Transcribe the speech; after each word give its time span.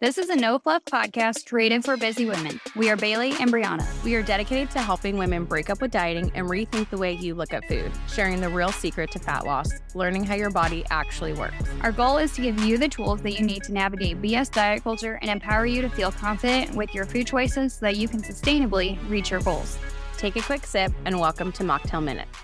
This 0.00 0.16
is 0.16 0.28
a 0.28 0.36
no 0.36 0.60
fluff 0.60 0.84
podcast 0.84 1.46
created 1.46 1.84
for 1.84 1.96
busy 1.96 2.24
women. 2.24 2.60
We 2.76 2.88
are 2.88 2.96
Baylee 2.96 3.40
and 3.40 3.52
Brianna. 3.52 3.84
We 4.04 4.14
are 4.14 4.22
dedicated 4.22 4.70
to 4.70 4.78
helping 4.78 5.18
women 5.18 5.44
break 5.44 5.70
up 5.70 5.80
with 5.80 5.90
dieting 5.90 6.30
and 6.36 6.46
rethink 6.46 6.88
the 6.90 6.96
way 6.96 7.14
you 7.14 7.34
look 7.34 7.52
at 7.52 7.64
food, 7.64 7.90
sharing 8.06 8.40
the 8.40 8.48
real 8.48 8.70
secret 8.70 9.10
to 9.10 9.18
fat 9.18 9.44
loss, 9.44 9.68
learning 9.96 10.22
how 10.22 10.36
your 10.36 10.50
body 10.50 10.84
actually 10.90 11.32
works. 11.32 11.64
Our 11.80 11.90
goal 11.90 12.18
is 12.18 12.32
to 12.34 12.42
give 12.42 12.60
you 12.60 12.78
the 12.78 12.86
tools 12.88 13.22
that 13.22 13.40
you 13.40 13.44
need 13.44 13.64
to 13.64 13.72
navigate 13.72 14.22
BS 14.22 14.52
diet 14.52 14.84
culture 14.84 15.18
and 15.20 15.32
empower 15.32 15.66
you 15.66 15.82
to 15.82 15.88
feel 15.88 16.12
confident 16.12 16.76
with 16.76 16.94
your 16.94 17.04
food 17.04 17.26
choices 17.26 17.74
so 17.74 17.80
that 17.86 17.96
you 17.96 18.06
can 18.06 18.22
sustainably 18.22 18.96
reach 19.10 19.32
your 19.32 19.40
goals. 19.40 19.80
Take 20.16 20.36
a 20.36 20.42
quick 20.42 20.64
sip 20.64 20.92
and 21.06 21.18
welcome 21.18 21.50
to 21.50 21.64
Mocktail 21.64 22.04
Minutes. 22.04 22.38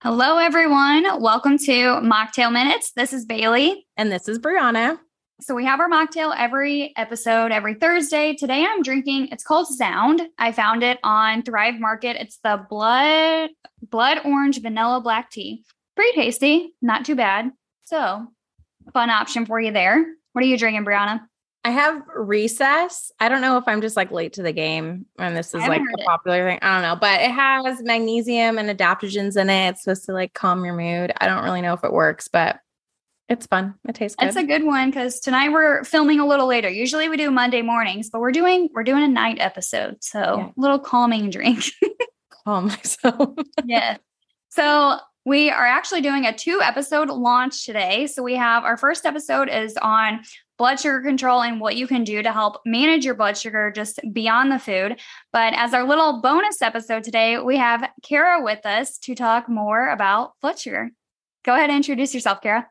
Hello, 0.00 0.38
everyone. 0.38 1.20
Welcome 1.20 1.58
to 1.58 1.72
Mocktail 2.04 2.52
Minutes. 2.52 2.92
This 2.92 3.12
is 3.12 3.26
Baylee. 3.26 3.78
And 3.96 4.12
this 4.12 4.28
is 4.28 4.38
Brianna. 4.38 5.00
So 5.38 5.54
we 5.54 5.66
have 5.66 5.80
our 5.80 5.88
mocktail 5.88 6.34
every 6.36 6.94
episode, 6.96 7.52
every 7.52 7.74
Thursday. 7.74 8.34
Today 8.34 8.64
I'm 8.64 8.82
drinking, 8.82 9.28
it's 9.30 9.44
called 9.44 9.68
Sound. 9.68 10.22
I 10.38 10.50
found 10.50 10.82
it 10.82 10.98
on 11.04 11.42
Thrive 11.42 11.78
Market. 11.78 12.16
It's 12.18 12.38
the 12.42 12.64
blood 12.70 13.50
blood 13.90 14.20
orange 14.24 14.62
vanilla 14.62 15.02
black 15.02 15.30
tea. 15.30 15.62
Pretty 15.94 16.18
tasty, 16.18 16.74
not 16.80 17.04
too 17.04 17.14
bad. 17.14 17.50
So 17.84 18.26
fun 18.94 19.10
option 19.10 19.44
for 19.44 19.60
you 19.60 19.72
there. 19.72 20.06
What 20.32 20.42
are 20.42 20.48
you 20.48 20.56
drinking, 20.56 20.86
Brianna? 20.86 21.20
I 21.64 21.70
have 21.70 22.00
recess. 22.14 23.12
I 23.20 23.28
don't 23.28 23.42
know 23.42 23.58
if 23.58 23.64
I'm 23.66 23.82
just 23.82 23.96
like 23.96 24.10
late 24.10 24.32
to 24.34 24.42
the 24.42 24.52
game 24.52 25.04
and 25.18 25.36
this 25.36 25.48
is 25.48 25.60
like 25.60 25.82
a 25.82 26.04
popular 26.04 26.48
thing. 26.48 26.60
I 26.62 26.72
don't 26.72 26.82
know, 26.82 26.96
but 26.98 27.20
it 27.20 27.30
has 27.30 27.82
magnesium 27.82 28.56
and 28.56 28.70
adaptogens 28.70 29.36
in 29.36 29.50
it. 29.50 29.68
It's 29.70 29.82
supposed 29.82 30.06
to 30.06 30.12
like 30.12 30.32
calm 30.32 30.64
your 30.64 30.74
mood. 30.74 31.12
I 31.20 31.26
don't 31.26 31.44
really 31.44 31.60
know 31.60 31.74
if 31.74 31.84
it 31.84 31.92
works, 31.92 32.26
but 32.26 32.60
it's 33.28 33.46
fun. 33.46 33.74
It 33.88 33.94
tastes 33.94 34.16
good. 34.16 34.28
It's 34.28 34.36
a 34.36 34.44
good 34.44 34.64
one 34.64 34.90
because 34.90 35.18
tonight 35.20 35.50
we're 35.50 35.82
filming 35.84 36.20
a 36.20 36.26
little 36.26 36.46
later. 36.46 36.68
Usually 36.68 37.08
we 37.08 37.16
do 37.16 37.30
Monday 37.30 37.62
mornings, 37.62 38.08
but 38.10 38.20
we're 38.20 38.32
doing 38.32 38.68
we're 38.72 38.84
doing 38.84 39.02
a 39.02 39.08
night 39.08 39.38
episode. 39.40 39.96
So 40.00 40.18
yeah. 40.18 40.46
a 40.46 40.52
little 40.56 40.78
calming 40.78 41.30
drink. 41.30 41.64
Calm 42.44 42.66
myself. 42.68 43.30
yeah. 43.64 43.96
So 44.50 44.98
we 45.24 45.50
are 45.50 45.66
actually 45.66 46.02
doing 46.02 46.24
a 46.24 46.32
two 46.32 46.60
episode 46.62 47.08
launch 47.08 47.66
today. 47.66 48.06
So 48.06 48.22
we 48.22 48.36
have 48.36 48.62
our 48.62 48.76
first 48.76 49.04
episode 49.04 49.48
is 49.48 49.76
on 49.82 50.20
blood 50.56 50.78
sugar 50.78 51.02
control 51.02 51.42
and 51.42 51.60
what 51.60 51.74
you 51.74 51.88
can 51.88 52.04
do 52.04 52.22
to 52.22 52.32
help 52.32 52.60
manage 52.64 53.04
your 53.04 53.16
blood 53.16 53.36
sugar 53.36 53.72
just 53.74 53.98
beyond 54.12 54.52
the 54.52 54.58
food. 54.60 55.00
But 55.32 55.52
as 55.54 55.74
our 55.74 55.86
little 55.86 56.22
bonus 56.22 56.62
episode 56.62 57.02
today, 57.02 57.38
we 57.40 57.56
have 57.56 57.90
Cara 58.02 58.42
with 58.42 58.64
us 58.64 58.98
to 58.98 59.16
talk 59.16 59.48
more 59.48 59.90
about 59.90 60.34
blood 60.40 60.60
sugar. 60.60 60.90
Go 61.44 61.54
ahead 61.54 61.70
and 61.70 61.76
introduce 61.78 62.14
yourself, 62.14 62.40
Cara. 62.40 62.68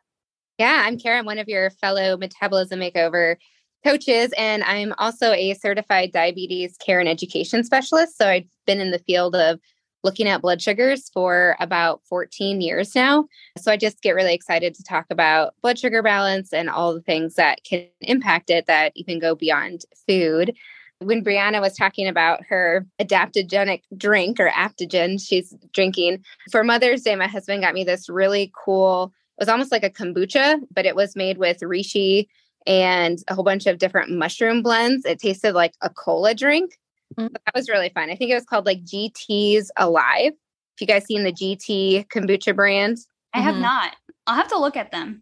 Yeah, 0.58 0.84
I'm 0.86 0.98
Karen, 0.98 1.26
one 1.26 1.38
of 1.38 1.50
your 1.50 1.70
fellow 1.70 2.16
metabolism 2.16 2.80
makeover 2.80 3.36
coaches, 3.84 4.32
and 4.38 4.64
I'm 4.64 4.94
also 4.98 5.34
a 5.34 5.54
certified 5.54 6.14
diabetes 6.14 6.78
care 6.78 7.02
and 7.02 7.10
education 7.10 7.66
specialist. 7.66 8.18
So 8.18 8.28
I've 8.28 8.48
been 8.66 8.80
in 8.80 8.92
the 8.92 9.00
field 9.00 9.36
of 9.36 9.60
looking 10.06 10.30
at 10.30 10.42
blood 10.42 10.62
sugars 10.62 11.10
for 11.14 11.58
about 11.60 12.02
14 12.08 12.62
years 12.62 12.96
now. 12.96 13.26
So 13.58 13.70
I 13.70 13.76
just 13.76 14.02
get 14.02 14.16
really 14.16 14.34
excited 14.34 14.76
to 14.76 14.84
talk 14.84 15.08
about 15.10 15.56
blood 15.62 15.78
sugar 15.78 16.02
balance 16.02 16.54
and 16.54 16.70
all 16.70 16.94
the 16.94 17.02
things 17.02 17.36
that 17.36 17.64
can 17.66 17.88
impact 18.00 18.50
it 18.50 18.66
that 18.68 18.94
even 18.96 19.20
go 19.20 19.36
beyond 19.36 19.82
food. 20.08 20.56
When 21.00 21.22
Brianna 21.22 21.60
was 21.60 21.76
talking 21.76 22.08
about 22.08 22.46
her 22.46 22.86
adaptogenic 23.02 23.82
drink 23.98 24.40
or 24.40 24.50
aptogen 24.52 25.20
she's 25.22 25.54
drinking, 25.74 26.24
for 26.50 26.64
Mother's 26.64 27.02
Day, 27.02 27.16
my 27.18 27.28
husband 27.28 27.62
got 27.62 27.74
me 27.74 27.84
this 27.84 28.08
really 28.08 28.54
cool 28.64 29.12
was 29.38 29.50
almost 29.50 29.72
like 29.72 29.84
a 29.84 29.90
kombucha, 29.90 30.60
but 30.74 30.86
it 30.86 30.96
was 30.96 31.16
made 31.16 31.38
with 31.38 31.60
reishi 31.60 32.28
and 32.66 33.20
a 33.28 33.36
whole 33.36 33.44
bunch 33.44 33.68
of 33.68 33.78
different 33.78 34.12
mushroom 34.12 34.64
blends. 34.64 35.06
It 35.06 35.20
tasted 35.20 35.54
like 35.54 35.74
a 35.82 35.90
cola 35.90 36.34
drink. 36.34 36.78
Mm-hmm. 37.18 37.34
That 37.34 37.56
was 37.56 37.70
really 37.70 37.90
fun. 37.90 38.10
I 38.10 38.16
think 38.16 38.32
it 38.32 38.36
was 38.36 38.46
called 38.46 38.66
like 38.66 38.84
GT's 38.84 39.72
Alive. 39.78 40.34
If 40.76 40.82
you 40.82 40.88
guys 40.88 41.06
seen 41.06 41.24
the 41.24 41.32
GT 41.32 42.08
kombucha 42.08 42.56
brand? 42.56 42.98
I 43.34 43.42
have 43.42 43.54
mm-hmm. 43.54 43.64
not. 43.64 43.96
I'll 44.28 44.36
have 44.36 44.50
to 44.50 44.60
look 44.60 44.76
at 44.76 44.92
them. 44.92 45.22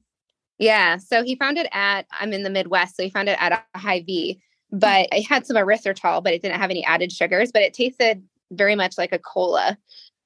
Yeah. 0.60 0.98
So 0.98 1.24
he 1.24 1.36
found 1.36 1.58
it 1.58 1.68
at, 1.72 2.06
I'm 2.12 2.32
in 2.32 2.44
the 2.44 2.50
Midwest, 2.50 2.96
so 2.96 3.04
he 3.04 3.10
found 3.10 3.28
it 3.28 3.38
at 3.42 3.52
a 3.52 3.78
Hy-Vee, 3.78 4.40
but 4.72 5.10
it 5.12 5.28
had 5.28 5.46
some 5.46 5.58
erythritol, 5.58 6.24
but 6.24 6.34
it 6.34 6.42
didn't 6.42 6.60
have 6.60 6.70
any 6.70 6.86
added 6.86 7.12
sugars, 7.12 7.52
but 7.52 7.64
it 7.64 7.74
tasted 7.74 8.24
very 8.52 8.76
much 8.76 8.98
like 8.98 9.12
a 9.12 9.20
cola 9.20 9.78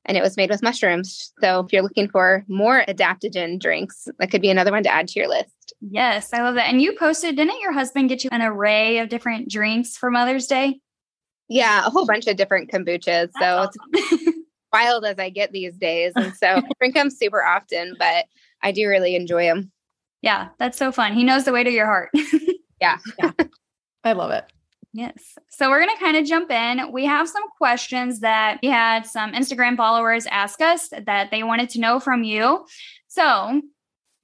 and 0.08 0.18
it 0.18 0.24
was 0.24 0.38
made 0.38 0.50
with 0.50 0.64
mushrooms. 0.64 1.34
So 1.42 1.60
if 1.60 1.74
you're 1.74 1.84
looking 1.84 2.10
for 2.10 2.44
more 2.48 2.84
adaptogen 2.88 3.60
drinks, 3.60 4.08
that 4.20 4.32
could 4.32 4.42
be 4.42 4.50
another 4.50 4.72
one 4.72 4.84
to 4.84 4.90
add 4.90 5.08
to 5.10 5.20
your 5.20 5.28
list. 5.28 5.74
Yes, 5.82 6.34
I 6.34 6.42
love 6.42 6.56
that. 6.56 6.70
And 6.70 6.82
you 6.82 6.96
posted, 6.98 7.36
didn't 7.36 7.60
your 7.60 7.74
husband 7.74 8.10
get 8.10 8.24
you 8.24 8.30
an 8.32 8.42
array 8.42 9.00
of 9.00 9.10
different 9.10 9.50
drinks 9.50 9.98
for 9.98 10.10
Mother's 10.10 10.48
Day? 10.48 10.80
Yeah, 11.50 11.86
a 11.86 11.90
whole 11.90 12.06
bunch 12.06 12.28
of 12.28 12.38
different 12.38 12.72
kombuchas. 12.72 13.04
That's 13.06 13.40
so 13.40 13.58
awesome. 13.58 13.82
it's 13.94 14.38
wild 14.74 15.06
as 15.06 15.20
I 15.20 15.30
get 15.30 15.52
these 15.52 15.76
days. 15.78 16.14
And 16.16 16.34
so 16.36 16.48
I 16.48 16.62
drink 16.80 16.96
them 16.96 17.10
super 17.10 17.44
often, 17.44 17.96
but 18.00 18.26
I 18.64 18.72
do 18.72 18.88
really 18.88 19.16
enjoy 19.16 19.46
them. 19.46 19.72
Yeah, 20.24 20.48
that's 20.58 20.80
so 20.80 20.92
fun. 20.92 21.14
He 21.14 21.24
knows 21.24 21.46
the 21.46 21.52
way 21.52 21.64
to 21.64 21.70
your 21.70 21.86
heart. 21.86 22.10
yeah. 22.82 22.98
yeah. 23.20 23.32
I 24.04 24.14
love 24.14 24.32
it. 24.32 24.52
Yes. 24.98 25.38
So 25.50 25.70
we're 25.70 25.80
going 25.80 25.96
to 25.96 26.04
kind 26.04 26.18
of 26.18 26.26
jump 26.26 26.50
in. 26.50 26.92
We 26.92 27.06
have 27.06 27.30
some 27.30 27.44
questions 27.60 28.22
that 28.22 28.58
we 28.64 28.70
had 28.70 29.06
some 29.06 29.32
Instagram 29.32 29.78
followers 29.78 30.26
ask 30.26 30.60
us 30.60 30.90
that 30.90 31.30
they 31.30 31.44
wanted 31.44 31.70
to 31.70 31.80
know 31.80 32.00
from 32.00 32.24
you. 32.24 32.66
So 33.08 33.62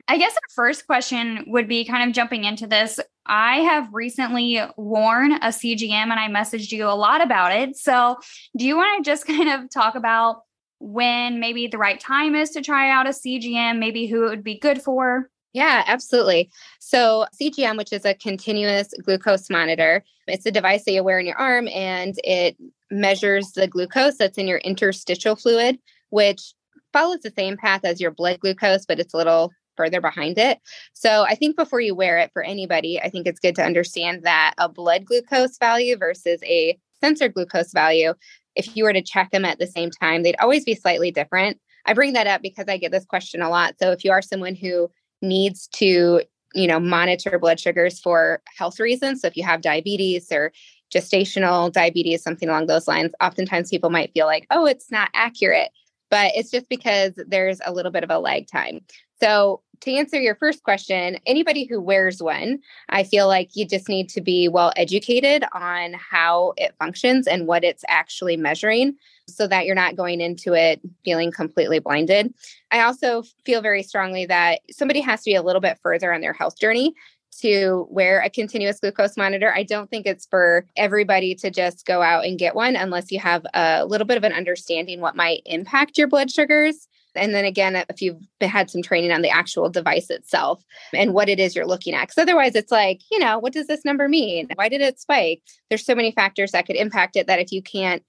I 0.07 0.17
guess 0.17 0.33
our 0.33 0.49
first 0.55 0.87
question 0.87 1.45
would 1.45 1.67
be 1.67 1.85
kind 1.85 2.09
of 2.09 2.15
jumping 2.15 2.45
into 2.45 2.65
this. 2.65 2.99
I 3.23 3.57
have 3.57 3.93
recently 3.93 4.59
worn 4.75 5.33
a 5.33 5.49
CGM 5.49 5.91
and 5.91 6.13
I 6.13 6.27
messaged 6.27 6.71
you 6.71 6.87
a 6.87 6.97
lot 6.97 7.21
about 7.21 7.55
it. 7.55 7.77
So 7.77 8.17
do 8.57 8.65
you 8.65 8.75
want 8.75 9.05
to 9.05 9.07
just 9.07 9.27
kind 9.27 9.49
of 9.49 9.69
talk 9.69 9.93
about 9.93 10.41
when 10.79 11.39
maybe 11.39 11.67
the 11.67 11.77
right 11.77 11.99
time 11.99 12.33
is 12.33 12.49
to 12.49 12.63
try 12.63 12.89
out 12.89 13.05
a 13.05 13.11
CGM, 13.11 13.77
maybe 13.77 14.07
who 14.07 14.25
it 14.25 14.29
would 14.29 14.43
be 14.43 14.57
good 14.57 14.81
for? 14.81 15.29
Yeah, 15.53 15.83
absolutely. 15.85 16.49
So, 16.79 17.27
CGM, 17.39 17.77
which 17.77 17.93
is 17.93 18.05
a 18.05 18.15
continuous 18.15 18.93
glucose 19.03 19.49
monitor, 19.51 20.03
it's 20.27 20.45
a 20.47 20.51
device 20.51 20.83
that 20.85 20.93
you 20.93 21.03
wear 21.03 21.19
in 21.19 21.27
your 21.27 21.37
arm 21.37 21.67
and 21.67 22.15
it 22.23 22.57
measures 22.89 23.51
the 23.51 23.67
glucose 23.67 24.17
that's 24.17 24.37
in 24.37 24.47
your 24.47 24.57
interstitial 24.59 25.35
fluid, 25.35 25.77
which 26.09 26.53
follows 26.91 27.19
the 27.21 27.31
same 27.37 27.55
path 27.57 27.81
as 27.85 28.01
your 28.01 28.11
blood 28.11 28.39
glucose, 28.39 28.85
but 28.85 28.99
it's 28.99 29.13
a 29.13 29.17
little 29.17 29.51
further 29.77 30.01
behind 30.01 30.37
it. 30.39 30.59
So, 30.93 31.23
I 31.23 31.35
think 31.35 31.55
before 31.55 31.81
you 31.81 31.93
wear 31.93 32.17
it 32.17 32.31
for 32.33 32.41
anybody, 32.43 32.99
I 32.99 33.09
think 33.09 33.27
it's 33.27 33.39
good 33.39 33.55
to 33.55 33.63
understand 33.63 34.23
that 34.23 34.55
a 34.57 34.67
blood 34.67 35.05
glucose 35.05 35.57
value 35.59 35.97
versus 35.97 36.41
a 36.43 36.79
sensor 36.99 37.27
glucose 37.29 37.73
value, 37.73 38.15
if 38.55 38.75
you 38.75 38.85
were 38.85 38.93
to 38.93 39.01
check 39.03 39.29
them 39.29 39.45
at 39.45 39.59
the 39.59 39.67
same 39.67 39.91
time, 39.91 40.23
they'd 40.23 40.39
always 40.39 40.63
be 40.63 40.73
slightly 40.73 41.11
different. 41.11 41.59
I 41.85 41.93
bring 41.93 42.13
that 42.13 42.27
up 42.27 42.41
because 42.41 42.65
I 42.69 42.77
get 42.77 42.91
this 42.91 43.05
question 43.05 43.41
a 43.41 43.49
lot. 43.49 43.75
So, 43.79 43.91
if 43.91 44.03
you 44.03 44.11
are 44.11 44.21
someone 44.23 44.55
who 44.55 44.89
needs 45.23 45.67
to 45.67 46.21
you 46.53 46.67
know 46.67 46.79
monitor 46.79 47.39
blood 47.39 47.59
sugars 47.59 47.99
for 47.99 48.41
health 48.57 48.79
reasons. 48.79 49.21
So 49.21 49.27
if 49.27 49.37
you 49.37 49.43
have 49.43 49.61
diabetes 49.61 50.31
or 50.31 50.51
gestational 50.93 51.71
diabetes 51.71 52.21
something 52.21 52.49
along 52.49 52.67
those 52.67 52.87
lines 52.87 53.13
oftentimes 53.19 53.71
people 53.71 53.89
might 53.89 54.11
feel 54.13 54.27
like 54.27 54.45
oh 54.51 54.65
it's 54.65 54.91
not 54.91 55.09
accurate. 55.15 55.71
But 56.11 56.33
it's 56.35 56.51
just 56.51 56.69
because 56.69 57.13
there's 57.27 57.59
a 57.65 57.73
little 57.73 57.91
bit 57.91 58.03
of 58.03 58.11
a 58.11 58.19
lag 58.19 58.45
time. 58.47 58.81
So 59.19 59.61
to 59.83 59.93
answer 59.93 60.19
your 60.19 60.35
first 60.35 60.63
question, 60.63 61.17
anybody 61.25 61.65
who 61.65 61.81
wears 61.81 62.23
one, 62.23 62.59
I 62.87 63.03
feel 63.03 63.27
like 63.27 63.49
you 63.53 63.65
just 63.65 63.89
need 63.89 64.07
to 64.09 64.21
be 64.21 64.47
well 64.47 64.71
educated 64.77 65.43
on 65.53 65.93
how 65.93 66.53
it 66.55 66.73
functions 66.79 67.27
and 67.27 67.47
what 67.47 67.65
it's 67.65 67.83
actually 67.89 68.37
measuring 68.37 68.95
so 69.27 69.45
that 69.47 69.65
you're 69.65 69.75
not 69.75 69.97
going 69.97 70.21
into 70.21 70.53
it 70.53 70.79
feeling 71.03 71.31
completely 71.31 71.79
blinded. 71.79 72.33
I 72.71 72.81
also 72.81 73.23
feel 73.45 73.61
very 73.61 73.83
strongly 73.83 74.25
that 74.25 74.61
somebody 74.71 75.01
has 75.01 75.21
to 75.23 75.31
be 75.31 75.35
a 75.35 75.43
little 75.43 75.61
bit 75.61 75.77
further 75.83 76.13
on 76.13 76.21
their 76.21 76.33
health 76.33 76.57
journey 76.57 76.93
to 77.41 77.85
wear 77.89 78.21
a 78.21 78.29
continuous 78.29 78.79
glucose 78.79 79.17
monitor. 79.17 79.53
I 79.53 79.63
don't 79.63 79.89
think 79.89 80.05
it's 80.05 80.27
for 80.27 80.65
everybody 80.77 81.35
to 81.35 81.49
just 81.49 81.85
go 81.85 82.01
out 82.01 82.25
and 82.25 82.39
get 82.39 82.55
one 82.55 82.77
unless 82.77 83.11
you 83.11 83.19
have 83.19 83.45
a 83.53 83.85
little 83.85 84.07
bit 84.07 84.17
of 84.17 84.23
an 84.23 84.33
understanding 84.33 85.01
what 85.01 85.15
might 85.15 85.41
impact 85.45 85.97
your 85.97 86.07
blood 86.07 86.31
sugars. 86.31 86.87
And 87.15 87.33
then 87.33 87.45
again, 87.45 87.83
if 87.89 88.01
you've 88.01 88.21
had 88.41 88.69
some 88.69 88.81
training 88.81 89.11
on 89.11 89.21
the 89.21 89.29
actual 89.29 89.69
device 89.69 90.09
itself 90.09 90.63
and 90.93 91.13
what 91.13 91.29
it 91.29 91.39
is 91.39 91.55
you're 91.55 91.67
looking 91.67 91.93
at. 91.93 92.07
Because 92.07 92.21
otherwise, 92.21 92.55
it's 92.55 92.71
like, 92.71 93.01
you 93.11 93.19
know, 93.19 93.39
what 93.39 93.53
does 93.53 93.67
this 93.67 93.85
number 93.85 94.07
mean? 94.09 94.47
Why 94.55 94.69
did 94.69 94.81
it 94.81 94.99
spike? 94.99 95.41
There's 95.69 95.85
so 95.85 95.95
many 95.95 96.11
factors 96.11 96.51
that 96.51 96.65
could 96.65 96.75
impact 96.75 97.15
it 97.15 97.27
that 97.27 97.39
if 97.39 97.51
you 97.51 97.61
can't 97.61 98.03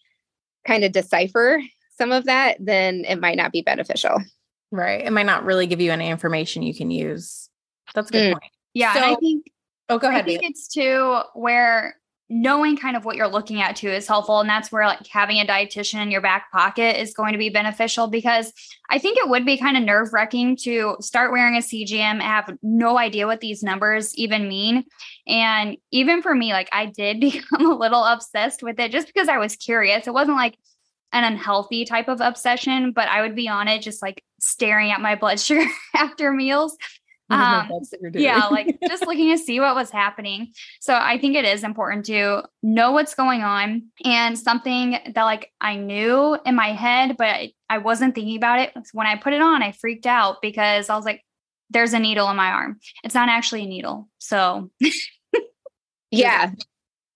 kind 0.66 0.84
of 0.84 0.92
decipher 0.92 1.60
some 1.96 2.12
of 2.12 2.24
that, 2.24 2.56
then 2.58 3.04
it 3.06 3.20
might 3.20 3.36
not 3.36 3.52
be 3.52 3.62
beneficial. 3.62 4.18
Right. 4.70 5.04
It 5.04 5.12
might 5.12 5.26
not 5.26 5.44
really 5.44 5.66
give 5.66 5.80
you 5.80 5.92
any 5.92 6.08
information 6.08 6.62
you 6.62 6.74
can 6.74 6.90
use. 6.90 7.48
That's 7.94 8.08
a 8.10 8.12
good 8.12 8.30
mm. 8.30 8.32
point. 8.32 8.52
Yeah. 8.72 8.94
So, 8.94 9.00
I 9.00 9.14
think, 9.16 9.46
oh, 9.88 9.98
go 9.98 10.08
ahead. 10.08 10.22
I 10.22 10.26
think 10.26 10.42
it's 10.42 10.66
too 10.66 11.20
where 11.34 11.96
knowing 12.30 12.76
kind 12.76 12.96
of 12.96 13.04
what 13.04 13.16
you're 13.16 13.28
looking 13.28 13.60
at 13.60 13.76
too 13.76 13.90
is 13.90 14.08
helpful. 14.08 14.40
And 14.40 14.48
that's 14.48 14.72
where 14.72 14.86
like 14.86 15.06
having 15.06 15.38
a 15.38 15.46
dietitian 15.46 16.02
in 16.02 16.10
your 16.10 16.22
back 16.22 16.50
pocket 16.50 17.00
is 17.00 17.12
going 17.12 17.32
to 17.32 17.38
be 17.38 17.50
beneficial 17.50 18.06
because 18.06 18.52
i 18.90 18.98
think 18.98 19.18
it 19.18 19.28
would 19.28 19.44
be 19.44 19.58
kind 19.58 19.76
of 19.76 19.82
nerve 19.82 20.12
wracking 20.12 20.56
to 20.56 20.96
start 21.00 21.32
wearing 21.32 21.56
a 21.56 21.60
cgm 21.60 22.20
have 22.20 22.56
no 22.62 22.98
idea 22.98 23.26
what 23.26 23.40
these 23.40 23.62
numbers 23.62 24.14
even 24.16 24.48
mean. 24.48 24.84
And 25.26 25.76
even 25.90 26.22
for 26.22 26.34
me 26.34 26.52
like 26.52 26.68
i 26.72 26.86
did 26.86 27.20
become 27.32 27.70
a 27.70 27.76
little 27.76 28.04
obsessed 28.04 28.62
with 28.62 28.80
it 28.80 28.92
just 28.92 29.06
because 29.06 29.28
i 29.28 29.38
was 29.38 29.56
curious. 29.56 30.06
It 30.06 30.14
wasn't 30.14 30.36
like 30.36 30.56
an 31.12 31.24
unhealthy 31.24 31.84
type 31.84 32.08
of 32.08 32.20
obsession 32.20 32.90
but 32.90 33.08
i 33.08 33.20
would 33.20 33.36
be 33.36 33.48
on 33.48 33.68
it 33.68 33.82
just 33.82 34.02
like 34.02 34.24
staring 34.40 34.90
at 34.90 35.00
my 35.00 35.14
blood 35.14 35.38
sugar 35.40 35.64
after 35.94 36.32
meals 36.32 36.76
um, 37.34 37.80
yeah, 38.14 38.46
like 38.46 38.78
just 38.88 39.06
looking 39.06 39.30
to 39.30 39.38
see 39.38 39.60
what 39.60 39.74
was 39.74 39.90
happening. 39.90 40.52
So 40.80 40.94
I 40.94 41.18
think 41.18 41.36
it 41.36 41.44
is 41.44 41.64
important 41.64 42.06
to 42.06 42.42
know 42.62 42.92
what's 42.92 43.14
going 43.14 43.42
on 43.42 43.84
and 44.04 44.38
something 44.38 44.98
that 45.14 45.22
like 45.22 45.50
I 45.60 45.76
knew 45.76 46.38
in 46.46 46.54
my 46.54 46.72
head, 46.72 47.16
but 47.16 47.28
I, 47.28 47.52
I 47.68 47.78
wasn't 47.78 48.14
thinking 48.14 48.36
about 48.36 48.60
it. 48.60 48.72
When 48.92 49.06
I 49.06 49.16
put 49.16 49.32
it 49.32 49.42
on, 49.42 49.62
I 49.62 49.72
freaked 49.72 50.06
out 50.06 50.42
because 50.42 50.88
I 50.88 50.96
was 50.96 51.04
like, 51.04 51.22
there's 51.70 51.92
a 51.92 51.98
needle 51.98 52.30
in 52.30 52.36
my 52.36 52.48
arm. 52.50 52.78
It's 53.02 53.14
not 53.14 53.28
actually 53.28 53.64
a 53.64 53.66
needle. 53.66 54.08
So 54.18 54.70
yeah. 56.10 56.52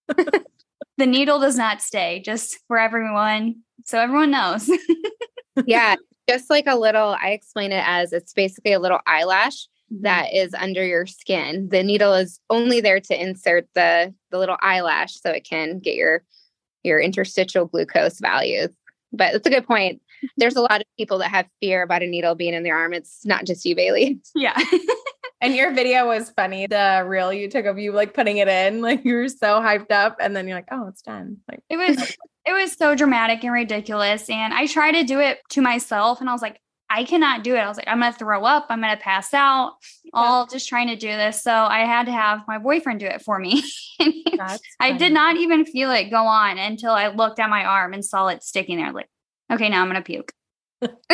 the 0.08 1.06
needle 1.06 1.38
does 1.38 1.56
not 1.56 1.80
stay, 1.80 2.20
just 2.24 2.58
for 2.66 2.78
everyone. 2.78 3.62
So 3.84 3.98
everyone 3.98 4.30
knows. 4.30 4.70
yeah. 5.66 5.96
Just 6.28 6.50
like 6.50 6.66
a 6.66 6.76
little, 6.76 7.16
I 7.20 7.30
explain 7.30 7.72
it 7.72 7.82
as 7.86 8.12
it's 8.12 8.32
basically 8.34 8.72
a 8.72 8.80
little 8.80 9.00
eyelash. 9.06 9.68
That 9.90 10.34
is 10.34 10.54
under 10.54 10.84
your 10.84 11.06
skin. 11.06 11.68
The 11.70 11.82
needle 11.82 12.14
is 12.14 12.40
only 12.50 12.80
there 12.80 13.00
to 13.00 13.20
insert 13.20 13.68
the 13.74 14.14
the 14.30 14.38
little 14.38 14.58
eyelash 14.60 15.20
so 15.20 15.30
it 15.30 15.48
can 15.48 15.78
get 15.78 15.94
your 15.94 16.22
your 16.82 17.00
interstitial 17.00 17.66
glucose 17.66 18.20
values. 18.20 18.70
But 19.12 19.34
it's 19.34 19.46
a 19.46 19.50
good 19.50 19.66
point. 19.66 20.02
There's 20.36 20.56
a 20.56 20.60
lot 20.60 20.80
of 20.80 20.86
people 20.98 21.18
that 21.18 21.30
have 21.30 21.46
fear 21.60 21.82
about 21.82 22.02
a 22.02 22.06
needle 22.06 22.34
being 22.34 22.54
in 22.54 22.62
their 22.62 22.76
arm. 22.76 22.92
It's 22.92 23.24
not 23.24 23.46
just 23.46 23.64
you, 23.64 23.74
Baylee. 23.74 24.20
Yeah. 24.34 24.58
and 25.40 25.54
your 25.54 25.72
video 25.72 26.06
was 26.06 26.30
funny. 26.30 26.66
The 26.66 27.04
reel 27.06 27.32
you 27.32 27.48
took 27.48 27.66
of 27.66 27.78
you 27.78 27.92
like 27.92 28.14
putting 28.14 28.38
it 28.38 28.48
in, 28.48 28.80
like 28.80 29.04
you 29.04 29.14
were 29.14 29.28
so 29.28 29.60
hyped 29.60 29.90
up, 29.90 30.16
and 30.20 30.36
then 30.36 30.46
you're 30.46 30.56
like, 30.56 30.68
"Oh, 30.70 30.88
it's 30.88 31.02
done." 31.02 31.38
Like 31.48 31.62
it 31.70 31.76
was, 31.76 32.16
it 32.46 32.52
was 32.52 32.72
so 32.72 32.94
dramatic 32.94 33.44
and 33.44 33.52
ridiculous. 33.52 34.28
And 34.28 34.52
I 34.52 34.66
tried 34.66 34.92
to 34.92 35.04
do 35.04 35.20
it 35.20 35.38
to 35.50 35.60
myself, 35.60 36.20
and 36.20 36.28
I 36.28 36.32
was 36.32 36.42
like, 36.42 36.60
I 36.90 37.04
cannot 37.04 37.44
do 37.44 37.54
it. 37.54 37.58
I 37.58 37.68
was 37.68 37.76
like, 37.76 37.88
I'm 37.88 38.00
going 38.00 38.12
to 38.12 38.18
throw 38.18 38.44
up. 38.44 38.66
I'm 38.70 38.80
going 38.80 38.96
to 38.96 39.02
pass 39.02 39.34
out, 39.34 39.74
all 40.14 40.46
just 40.46 40.68
trying 40.68 40.88
to 40.88 40.96
do 40.96 41.08
this. 41.08 41.42
So 41.42 41.52
I 41.52 41.80
had 41.80 42.06
to 42.06 42.12
have 42.12 42.40
my 42.48 42.58
boyfriend 42.58 43.00
do 43.00 43.06
it 43.06 43.22
for 43.22 43.38
me. 43.38 43.62
I 44.80 44.92
did 44.96 45.12
not 45.12 45.36
even 45.36 45.66
feel 45.66 45.90
it 45.92 46.10
go 46.10 46.24
on 46.24 46.56
until 46.56 46.92
I 46.92 47.08
looked 47.08 47.40
at 47.40 47.50
my 47.50 47.64
arm 47.64 47.92
and 47.92 48.04
saw 48.04 48.28
it 48.28 48.42
sticking 48.42 48.78
there. 48.78 48.92
Like, 48.92 49.08
okay, 49.52 49.68
now 49.68 49.82
I'm 49.82 49.90
going 49.90 50.02
to 50.02 50.06
puke. 50.06 50.32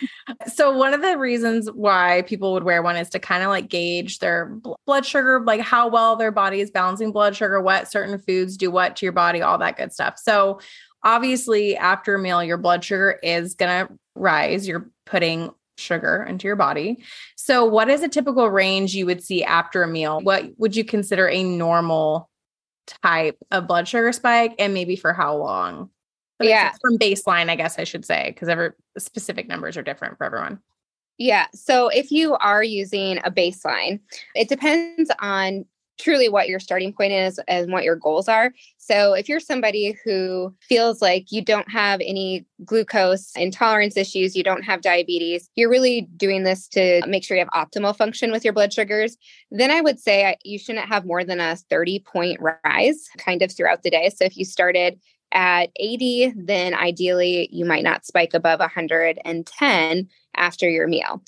so 0.52 0.76
one 0.76 0.94
of 0.94 1.02
the 1.02 1.16
reasons 1.18 1.70
why 1.70 2.22
people 2.26 2.52
would 2.52 2.64
wear 2.64 2.82
one 2.82 2.96
is 2.96 3.10
to 3.10 3.18
kind 3.18 3.42
of 3.42 3.48
like 3.48 3.68
gauge 3.68 4.18
their 4.18 4.58
blood 4.86 5.06
sugar 5.06 5.40
like 5.44 5.60
how 5.60 5.88
well 5.88 6.16
their 6.16 6.32
body 6.32 6.60
is 6.60 6.70
balancing 6.70 7.12
blood 7.12 7.36
sugar 7.36 7.60
what 7.60 7.90
certain 7.90 8.18
foods 8.18 8.56
do 8.56 8.70
what 8.70 8.96
to 8.96 9.06
your 9.06 9.12
body 9.12 9.42
all 9.42 9.58
that 9.58 9.76
good 9.76 9.92
stuff 9.92 10.14
so 10.18 10.58
obviously 11.04 11.76
after 11.76 12.14
a 12.14 12.18
meal 12.18 12.42
your 12.42 12.58
blood 12.58 12.84
sugar 12.84 13.18
is 13.22 13.54
going 13.54 13.86
to 13.86 13.92
rise. 14.14 14.66
You're 14.66 14.90
putting 15.06 15.50
sugar 15.78 16.24
into 16.28 16.46
your 16.46 16.56
body. 16.56 17.02
So 17.36 17.64
what 17.64 17.88
is 17.88 18.02
a 18.02 18.08
typical 18.08 18.48
range 18.50 18.94
you 18.94 19.06
would 19.06 19.22
see 19.22 19.42
after 19.42 19.82
a 19.82 19.88
meal? 19.88 20.20
What 20.20 20.58
would 20.58 20.76
you 20.76 20.84
consider 20.84 21.28
a 21.28 21.42
normal 21.42 22.28
type 23.02 23.38
of 23.50 23.66
blood 23.66 23.88
sugar 23.88 24.12
spike 24.12 24.54
and 24.58 24.74
maybe 24.74 24.96
for 24.96 25.12
how 25.12 25.36
long? 25.36 25.90
Yeah. 26.40 26.72
from 26.80 26.98
baseline 26.98 27.50
i 27.50 27.54
guess 27.54 27.78
i 27.78 27.84
should 27.84 28.04
say 28.04 28.32
because 28.34 28.48
every 28.48 28.70
specific 28.98 29.46
numbers 29.46 29.76
are 29.76 29.82
different 29.82 30.18
for 30.18 30.24
everyone. 30.24 30.58
Yeah. 31.18 31.46
So 31.54 31.88
if 31.88 32.10
you 32.10 32.34
are 32.34 32.64
using 32.64 33.18
a 33.18 33.30
baseline, 33.30 34.00
it 34.34 34.48
depends 34.48 35.10
on 35.20 35.66
truly 35.98 36.28
what 36.28 36.48
your 36.48 36.60
starting 36.60 36.92
point 36.92 37.12
is 37.12 37.40
and 37.48 37.72
what 37.72 37.84
your 37.84 37.96
goals 37.96 38.28
are. 38.28 38.52
So, 38.78 39.14
if 39.14 39.28
you're 39.28 39.40
somebody 39.40 39.96
who 40.04 40.54
feels 40.60 41.00
like 41.00 41.30
you 41.30 41.42
don't 41.42 41.70
have 41.70 42.00
any 42.00 42.44
glucose 42.64 43.32
intolerance 43.36 43.96
issues, 43.96 44.36
you 44.36 44.42
don't 44.42 44.62
have 44.62 44.82
diabetes, 44.82 45.48
you're 45.54 45.70
really 45.70 46.08
doing 46.16 46.42
this 46.42 46.68
to 46.68 47.02
make 47.06 47.24
sure 47.24 47.36
you 47.36 47.44
have 47.44 47.68
optimal 47.68 47.96
function 47.96 48.32
with 48.32 48.44
your 48.44 48.52
blood 48.52 48.72
sugars, 48.72 49.16
then 49.50 49.70
I 49.70 49.80
would 49.80 50.00
say 50.00 50.36
you 50.44 50.58
shouldn't 50.58 50.88
have 50.88 51.06
more 51.06 51.24
than 51.24 51.40
a 51.40 51.56
30 51.56 52.00
point 52.00 52.40
rise 52.40 53.08
kind 53.18 53.42
of 53.42 53.52
throughout 53.52 53.82
the 53.82 53.90
day. 53.90 54.10
So, 54.10 54.24
if 54.24 54.36
you 54.36 54.44
started 54.44 54.98
at 55.32 55.70
80, 55.76 56.34
then 56.36 56.74
ideally 56.74 57.48
you 57.52 57.64
might 57.64 57.84
not 57.84 58.06
spike 58.06 58.34
above 58.34 58.60
110 58.60 60.08
after 60.36 60.68
your 60.68 60.86
meal. 60.86 61.22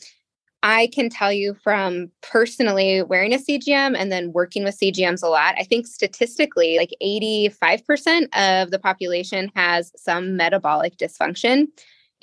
I 0.65 0.87
can 0.95 1.11
tell 1.11 1.31
you 1.31 1.55
from 1.63 2.11
personally 2.23 3.03
wearing 3.03 3.35
a 3.35 3.39
CGM 3.39 3.95
and 3.95 4.11
then 4.11 4.33
working 4.33 4.65
with 4.65 4.81
CGMs 4.81 5.23
a 5.23 5.29
lot, 5.29 5.55
I 5.59 5.63
think 5.63 5.87
statistically, 5.87 6.79
like 6.79 6.95
85% 7.03 8.29
of 8.33 8.71
the 8.71 8.79
population 8.79 9.53
has 9.55 9.93
some 9.95 10.39
metabolic 10.39 10.97
dysfunction. 10.97 11.67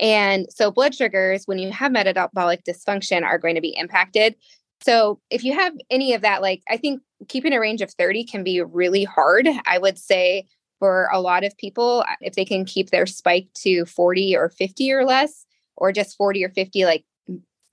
And 0.00 0.48
so, 0.50 0.72
blood 0.72 0.92
sugars, 0.92 1.44
when 1.46 1.58
you 1.58 1.70
have 1.70 1.92
metabolic 1.92 2.64
dysfunction, 2.64 3.22
are 3.22 3.38
going 3.38 3.54
to 3.54 3.60
be 3.60 3.76
impacted. 3.76 4.34
So, 4.82 5.20
if 5.30 5.44
you 5.44 5.54
have 5.54 5.74
any 5.88 6.12
of 6.12 6.22
that, 6.22 6.42
like 6.42 6.62
I 6.68 6.78
think 6.78 7.00
keeping 7.28 7.52
a 7.52 7.60
range 7.60 7.80
of 7.80 7.92
30 7.92 8.24
can 8.24 8.42
be 8.42 8.60
really 8.60 9.04
hard. 9.04 9.46
I 9.66 9.78
would 9.78 9.98
say 9.98 10.48
for 10.80 11.08
a 11.12 11.20
lot 11.20 11.44
of 11.44 11.56
people, 11.58 12.04
if 12.20 12.34
they 12.34 12.44
can 12.44 12.64
keep 12.64 12.90
their 12.90 13.06
spike 13.06 13.46
to 13.58 13.84
40 13.84 14.36
or 14.36 14.48
50 14.48 14.92
or 14.92 15.04
less, 15.04 15.46
or 15.76 15.92
just 15.92 16.16
40 16.16 16.44
or 16.44 16.48
50, 16.48 16.84
like 16.84 17.04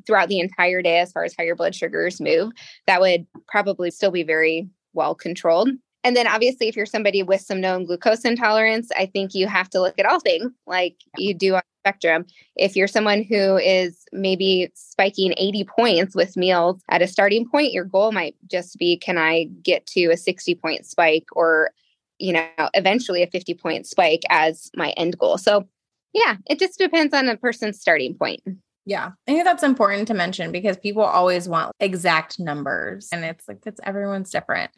throughout 0.09 0.27
the 0.27 0.39
entire 0.39 0.81
day 0.81 0.97
as 0.97 1.11
far 1.11 1.23
as 1.23 1.35
how 1.37 1.43
your 1.43 1.55
blood 1.55 1.75
sugars 1.75 2.19
move, 2.19 2.51
that 2.87 2.99
would 2.99 3.27
probably 3.47 3.91
still 3.91 4.09
be 4.09 4.23
very 4.23 4.67
well 4.93 5.13
controlled. 5.13 5.69
And 6.03 6.15
then 6.15 6.25
obviously, 6.25 6.67
if 6.67 6.75
you're 6.75 6.87
somebody 6.87 7.21
with 7.21 7.41
some 7.41 7.61
known 7.61 7.85
glucose 7.85 8.25
intolerance, 8.25 8.89
I 8.97 9.05
think 9.05 9.35
you 9.35 9.45
have 9.45 9.69
to 9.69 9.79
look 9.79 9.99
at 9.99 10.07
all 10.07 10.19
things 10.19 10.51
like 10.65 10.95
you 11.17 11.35
do 11.35 11.53
on 11.53 11.61
the 11.61 11.89
spectrum. 11.89 12.25
If 12.55 12.75
you're 12.75 12.87
someone 12.87 13.21
who 13.21 13.57
is 13.57 14.05
maybe 14.11 14.71
spiking 14.73 15.35
80 15.37 15.65
points 15.65 16.15
with 16.15 16.35
meals 16.35 16.81
at 16.89 17.03
a 17.03 17.07
starting 17.07 17.47
point, 17.47 17.73
your 17.73 17.83
goal 17.83 18.11
might 18.11 18.35
just 18.49 18.79
be 18.79 18.97
can 18.97 19.19
I 19.19 19.49
get 19.61 19.85
to 19.87 20.07
a 20.07 20.17
60 20.17 20.55
point 20.55 20.87
spike 20.87 21.27
or, 21.33 21.69
you 22.17 22.33
know, 22.33 22.47
eventually 22.73 23.21
a 23.21 23.27
50 23.27 23.53
point 23.53 23.85
spike 23.85 24.23
as 24.31 24.71
my 24.75 24.91
end 24.91 25.19
goal. 25.19 25.37
So, 25.37 25.67
yeah, 26.13 26.37
it 26.49 26.57
just 26.57 26.79
depends 26.79 27.13
on 27.13 27.29
a 27.29 27.37
person's 27.37 27.79
starting 27.79 28.15
point. 28.15 28.41
Yeah. 28.89 29.11
I 29.27 29.31
think 29.31 29.43
that's 29.43 29.61
important 29.61 30.07
to 30.07 30.15
mention 30.15 30.51
because 30.51 30.75
people 30.75 31.03
always 31.03 31.47
want 31.47 31.73
exact 31.79 32.39
numbers 32.39 33.09
and 33.11 33.23
it's 33.23 33.47
like 33.47 33.61
that's 33.61 33.79
everyone's 33.83 34.31
different. 34.31 34.71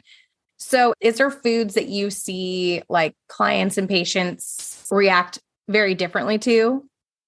So, 0.58 0.92
is 1.00 1.16
there 1.16 1.30
foods 1.30 1.74
that 1.74 1.88
you 1.88 2.10
see 2.10 2.82
like 2.90 3.14
clients 3.28 3.78
and 3.78 3.88
patients 3.88 4.86
react 4.90 5.40
very 5.66 5.94
differently 5.94 6.38
to? 6.40 6.86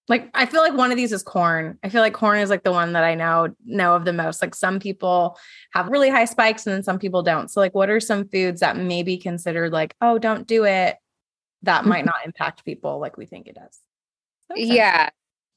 Like 0.08 0.28
I 0.34 0.44
feel 0.44 0.60
like 0.60 0.74
one 0.74 0.90
of 0.90 0.98
these 0.98 1.12
is 1.12 1.22
corn. 1.22 1.78
I 1.82 1.88
feel 1.88 2.02
like 2.02 2.12
corn 2.12 2.38
is 2.40 2.50
like 2.50 2.64
the 2.64 2.70
one 2.70 2.92
that 2.92 3.02
I 3.02 3.14
know 3.14 3.54
know 3.64 3.96
of 3.96 4.04
the 4.04 4.12
most. 4.12 4.42
Like 4.42 4.54
some 4.54 4.78
people 4.78 5.38
have 5.72 5.88
really 5.88 6.10
high 6.10 6.26
spikes 6.26 6.66
and 6.66 6.74
then 6.74 6.82
some 6.82 6.98
people 6.98 7.22
don't. 7.22 7.50
So 7.50 7.60
like 7.60 7.74
what 7.74 7.88
are 7.88 7.98
some 7.98 8.28
foods 8.28 8.60
that 8.60 8.76
may 8.76 9.02
be 9.02 9.16
considered 9.16 9.72
like, 9.72 9.94
"Oh, 10.02 10.18
don't 10.18 10.46
do 10.46 10.66
it." 10.66 10.96
That 11.62 11.86
might 11.86 12.04
not 12.12 12.26
impact 12.26 12.66
people 12.66 12.98
like 12.98 13.16
we 13.16 13.24
think 13.24 13.46
it 13.46 13.54
does. 13.54 13.80
Yeah. 14.54 15.08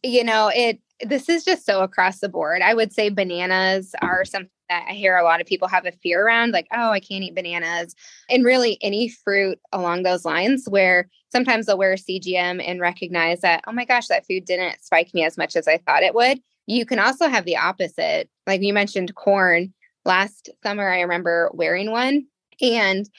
You 0.03 0.23
know, 0.23 0.49
it 0.55 0.79
this 1.01 1.29
is 1.29 1.43
just 1.43 1.65
so 1.65 1.81
across 1.81 2.19
the 2.19 2.29
board. 2.29 2.61
I 2.61 2.73
would 2.73 2.91
say 2.91 3.09
bananas 3.09 3.93
are 4.01 4.21
mm-hmm. 4.21 4.29
something 4.29 4.49
that 4.69 4.85
I 4.89 4.93
hear 4.93 5.15
a 5.15 5.23
lot 5.23 5.39
of 5.39 5.47
people 5.47 5.67
have 5.67 5.85
a 5.85 5.91
fear 5.91 6.25
around, 6.25 6.51
like, 6.51 6.67
oh, 6.73 6.89
I 6.89 6.99
can't 6.99 7.23
eat 7.23 7.35
bananas. 7.35 7.95
And 8.29 8.43
really, 8.43 8.77
any 8.81 9.09
fruit 9.09 9.59
along 9.71 10.03
those 10.03 10.25
lines, 10.25 10.65
where 10.67 11.09
sometimes 11.31 11.65
they'll 11.65 11.77
wear 11.77 11.93
a 11.93 11.97
CGM 11.97 12.61
and 12.65 12.81
recognize 12.81 13.41
that, 13.41 13.63
oh 13.67 13.71
my 13.71 13.85
gosh, 13.85 14.07
that 14.07 14.25
food 14.25 14.45
didn't 14.45 14.83
spike 14.83 15.13
me 15.13 15.23
as 15.23 15.37
much 15.37 15.55
as 15.55 15.67
I 15.67 15.77
thought 15.77 16.03
it 16.03 16.15
would. 16.15 16.39
You 16.65 16.85
can 16.85 16.99
also 16.99 17.27
have 17.29 17.45
the 17.45 17.57
opposite. 17.57 18.29
Like 18.45 18.61
you 18.61 18.73
mentioned, 18.73 19.15
corn. 19.15 19.73
Last 20.03 20.49
summer, 20.63 20.89
I 20.89 21.01
remember 21.01 21.51
wearing 21.53 21.91
one, 21.91 22.27
and 22.61 23.09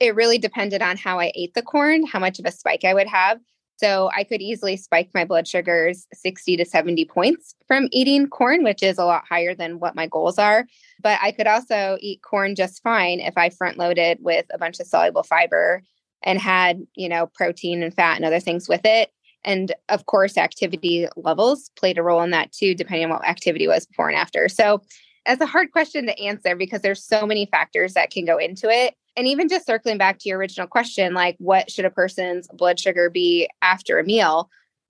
it 0.00 0.14
really 0.14 0.38
depended 0.38 0.82
on 0.82 0.96
how 0.96 1.18
I 1.18 1.32
ate 1.34 1.54
the 1.54 1.62
corn, 1.62 2.06
how 2.06 2.18
much 2.18 2.38
of 2.38 2.46
a 2.46 2.52
spike 2.52 2.84
I 2.84 2.94
would 2.94 3.06
have. 3.06 3.38
So 3.80 4.10
I 4.14 4.24
could 4.24 4.42
easily 4.42 4.76
spike 4.76 5.08
my 5.14 5.24
blood 5.24 5.48
sugars 5.48 6.06
60 6.12 6.58
to 6.58 6.66
70 6.66 7.06
points 7.06 7.54
from 7.66 7.88
eating 7.92 8.28
corn, 8.28 8.62
which 8.62 8.82
is 8.82 8.98
a 8.98 9.06
lot 9.06 9.24
higher 9.26 9.54
than 9.54 9.80
what 9.80 9.94
my 9.94 10.06
goals 10.06 10.38
are. 10.38 10.66
But 11.02 11.18
I 11.22 11.32
could 11.32 11.46
also 11.46 11.96
eat 11.98 12.20
corn 12.20 12.54
just 12.54 12.82
fine 12.82 13.20
if 13.20 13.38
I 13.38 13.48
front 13.48 13.78
loaded 13.78 14.18
with 14.20 14.44
a 14.52 14.58
bunch 14.58 14.80
of 14.80 14.86
soluble 14.86 15.22
fiber 15.22 15.82
and 16.22 16.38
had, 16.38 16.86
you 16.94 17.08
know, 17.08 17.30
protein 17.32 17.82
and 17.82 17.94
fat 17.94 18.16
and 18.16 18.26
other 18.26 18.38
things 18.38 18.68
with 18.68 18.82
it. 18.84 19.12
And 19.44 19.72
of 19.88 20.04
course, 20.04 20.36
activity 20.36 21.08
levels 21.16 21.70
played 21.74 21.96
a 21.96 22.02
role 22.02 22.20
in 22.20 22.32
that 22.32 22.52
too, 22.52 22.74
depending 22.74 23.04
on 23.04 23.10
what 23.12 23.26
activity 23.26 23.66
was 23.66 23.86
before 23.86 24.10
and 24.10 24.18
after. 24.18 24.50
So 24.50 24.82
that's 25.24 25.40
a 25.40 25.46
hard 25.46 25.72
question 25.72 26.04
to 26.04 26.20
answer 26.22 26.54
because 26.54 26.82
there's 26.82 27.02
so 27.02 27.26
many 27.26 27.46
factors 27.46 27.94
that 27.94 28.10
can 28.10 28.26
go 28.26 28.36
into 28.36 28.68
it 28.68 28.94
And 29.20 29.28
even 29.28 29.50
just 29.50 29.66
circling 29.66 29.98
back 29.98 30.18
to 30.20 30.30
your 30.30 30.38
original 30.38 30.66
question, 30.66 31.12
like 31.12 31.36
what 31.40 31.70
should 31.70 31.84
a 31.84 31.90
person's 31.90 32.48
blood 32.54 32.80
sugar 32.80 33.10
be 33.10 33.50
after 33.60 33.98
a 33.98 34.02
meal? 34.02 34.48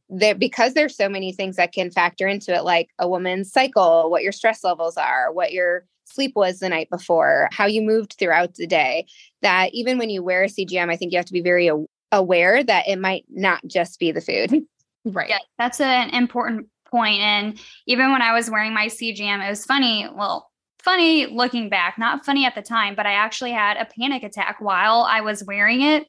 That 0.08 0.38
because 0.38 0.74
there's 0.74 0.96
so 0.96 1.08
many 1.08 1.32
things 1.32 1.56
that 1.56 1.72
can 1.72 1.90
factor 1.90 2.28
into 2.28 2.54
it, 2.54 2.62
like 2.62 2.90
a 3.00 3.08
woman's 3.08 3.50
cycle, 3.50 4.08
what 4.08 4.22
your 4.22 4.30
stress 4.30 4.62
levels 4.62 4.96
are, 4.96 5.32
what 5.32 5.52
your 5.52 5.84
sleep 6.04 6.36
was 6.36 6.60
the 6.60 6.68
night 6.68 6.88
before, 6.90 7.48
how 7.50 7.66
you 7.66 7.82
moved 7.82 8.14
throughout 8.20 8.54
the 8.54 8.68
day, 8.68 9.04
that 9.42 9.74
even 9.74 9.98
when 9.98 10.10
you 10.10 10.22
wear 10.22 10.44
a 10.44 10.48
CGM, 10.48 10.92
I 10.92 10.96
think 10.96 11.10
you 11.10 11.18
have 11.18 11.26
to 11.26 11.32
be 11.32 11.42
very 11.42 11.68
aware 12.12 12.62
that 12.62 12.86
it 12.86 13.00
might 13.00 13.24
not 13.28 13.66
just 13.66 13.98
be 13.98 14.12
the 14.12 14.20
food. 14.20 14.64
Right. 15.04 15.30
Yeah, 15.30 15.38
that's 15.58 15.80
an 15.80 16.10
important 16.10 16.68
point. 16.88 17.20
And 17.20 17.58
even 17.88 18.12
when 18.12 18.22
I 18.22 18.32
was 18.32 18.48
wearing 18.48 18.74
my 18.74 18.86
CGM, 18.86 19.44
it 19.44 19.50
was 19.50 19.64
funny. 19.64 20.08
Well, 20.14 20.50
funny 20.80 21.26
looking 21.26 21.68
back, 21.68 21.98
not 21.98 22.24
funny 22.24 22.44
at 22.44 22.54
the 22.54 22.62
time, 22.62 22.94
but 22.94 23.06
I 23.06 23.12
actually 23.12 23.52
had 23.52 23.76
a 23.76 23.86
panic 23.86 24.22
attack 24.22 24.56
while 24.60 25.02
I 25.02 25.20
was 25.20 25.44
wearing 25.44 25.82
it. 25.82 26.06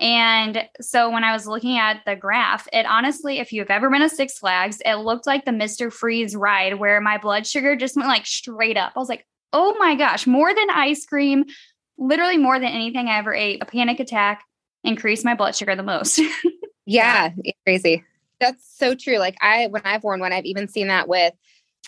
And 0.00 0.68
so 0.80 1.10
when 1.10 1.22
I 1.22 1.32
was 1.32 1.46
looking 1.46 1.78
at 1.78 2.02
the 2.04 2.16
graph, 2.16 2.66
it 2.72 2.86
honestly, 2.86 3.38
if 3.38 3.52
you've 3.52 3.70
ever 3.70 3.88
been 3.88 4.00
to 4.00 4.08
Six 4.08 4.38
Flags, 4.38 4.78
it 4.84 4.96
looked 4.96 5.26
like 5.26 5.44
the 5.44 5.52
Mr. 5.52 5.92
Freeze 5.92 6.34
ride 6.34 6.80
where 6.80 7.00
my 7.00 7.18
blood 7.18 7.46
sugar 7.46 7.76
just 7.76 7.94
went 7.94 8.08
like 8.08 8.26
straight 8.26 8.76
up. 8.76 8.92
I 8.96 8.98
was 8.98 9.08
like, 9.08 9.24
oh 9.52 9.76
my 9.78 9.94
gosh, 9.94 10.26
more 10.26 10.52
than 10.52 10.70
ice 10.70 11.06
cream, 11.06 11.44
literally 11.98 12.38
more 12.38 12.58
than 12.58 12.70
anything 12.70 13.08
I 13.08 13.18
ever 13.18 13.32
ate, 13.32 13.62
a 13.62 13.66
panic 13.66 14.00
attack 14.00 14.42
increased 14.82 15.24
my 15.24 15.34
blood 15.34 15.54
sugar 15.54 15.76
the 15.76 15.82
most. 15.82 16.20
yeah, 16.84 17.30
crazy. 17.64 18.02
That's 18.40 18.76
so 18.76 18.96
true. 18.96 19.18
Like 19.18 19.36
I 19.40 19.68
when 19.68 19.82
I've 19.84 20.02
worn 20.02 20.18
one, 20.18 20.32
I've 20.32 20.46
even 20.46 20.66
seen 20.66 20.88
that 20.88 21.06
with 21.06 21.32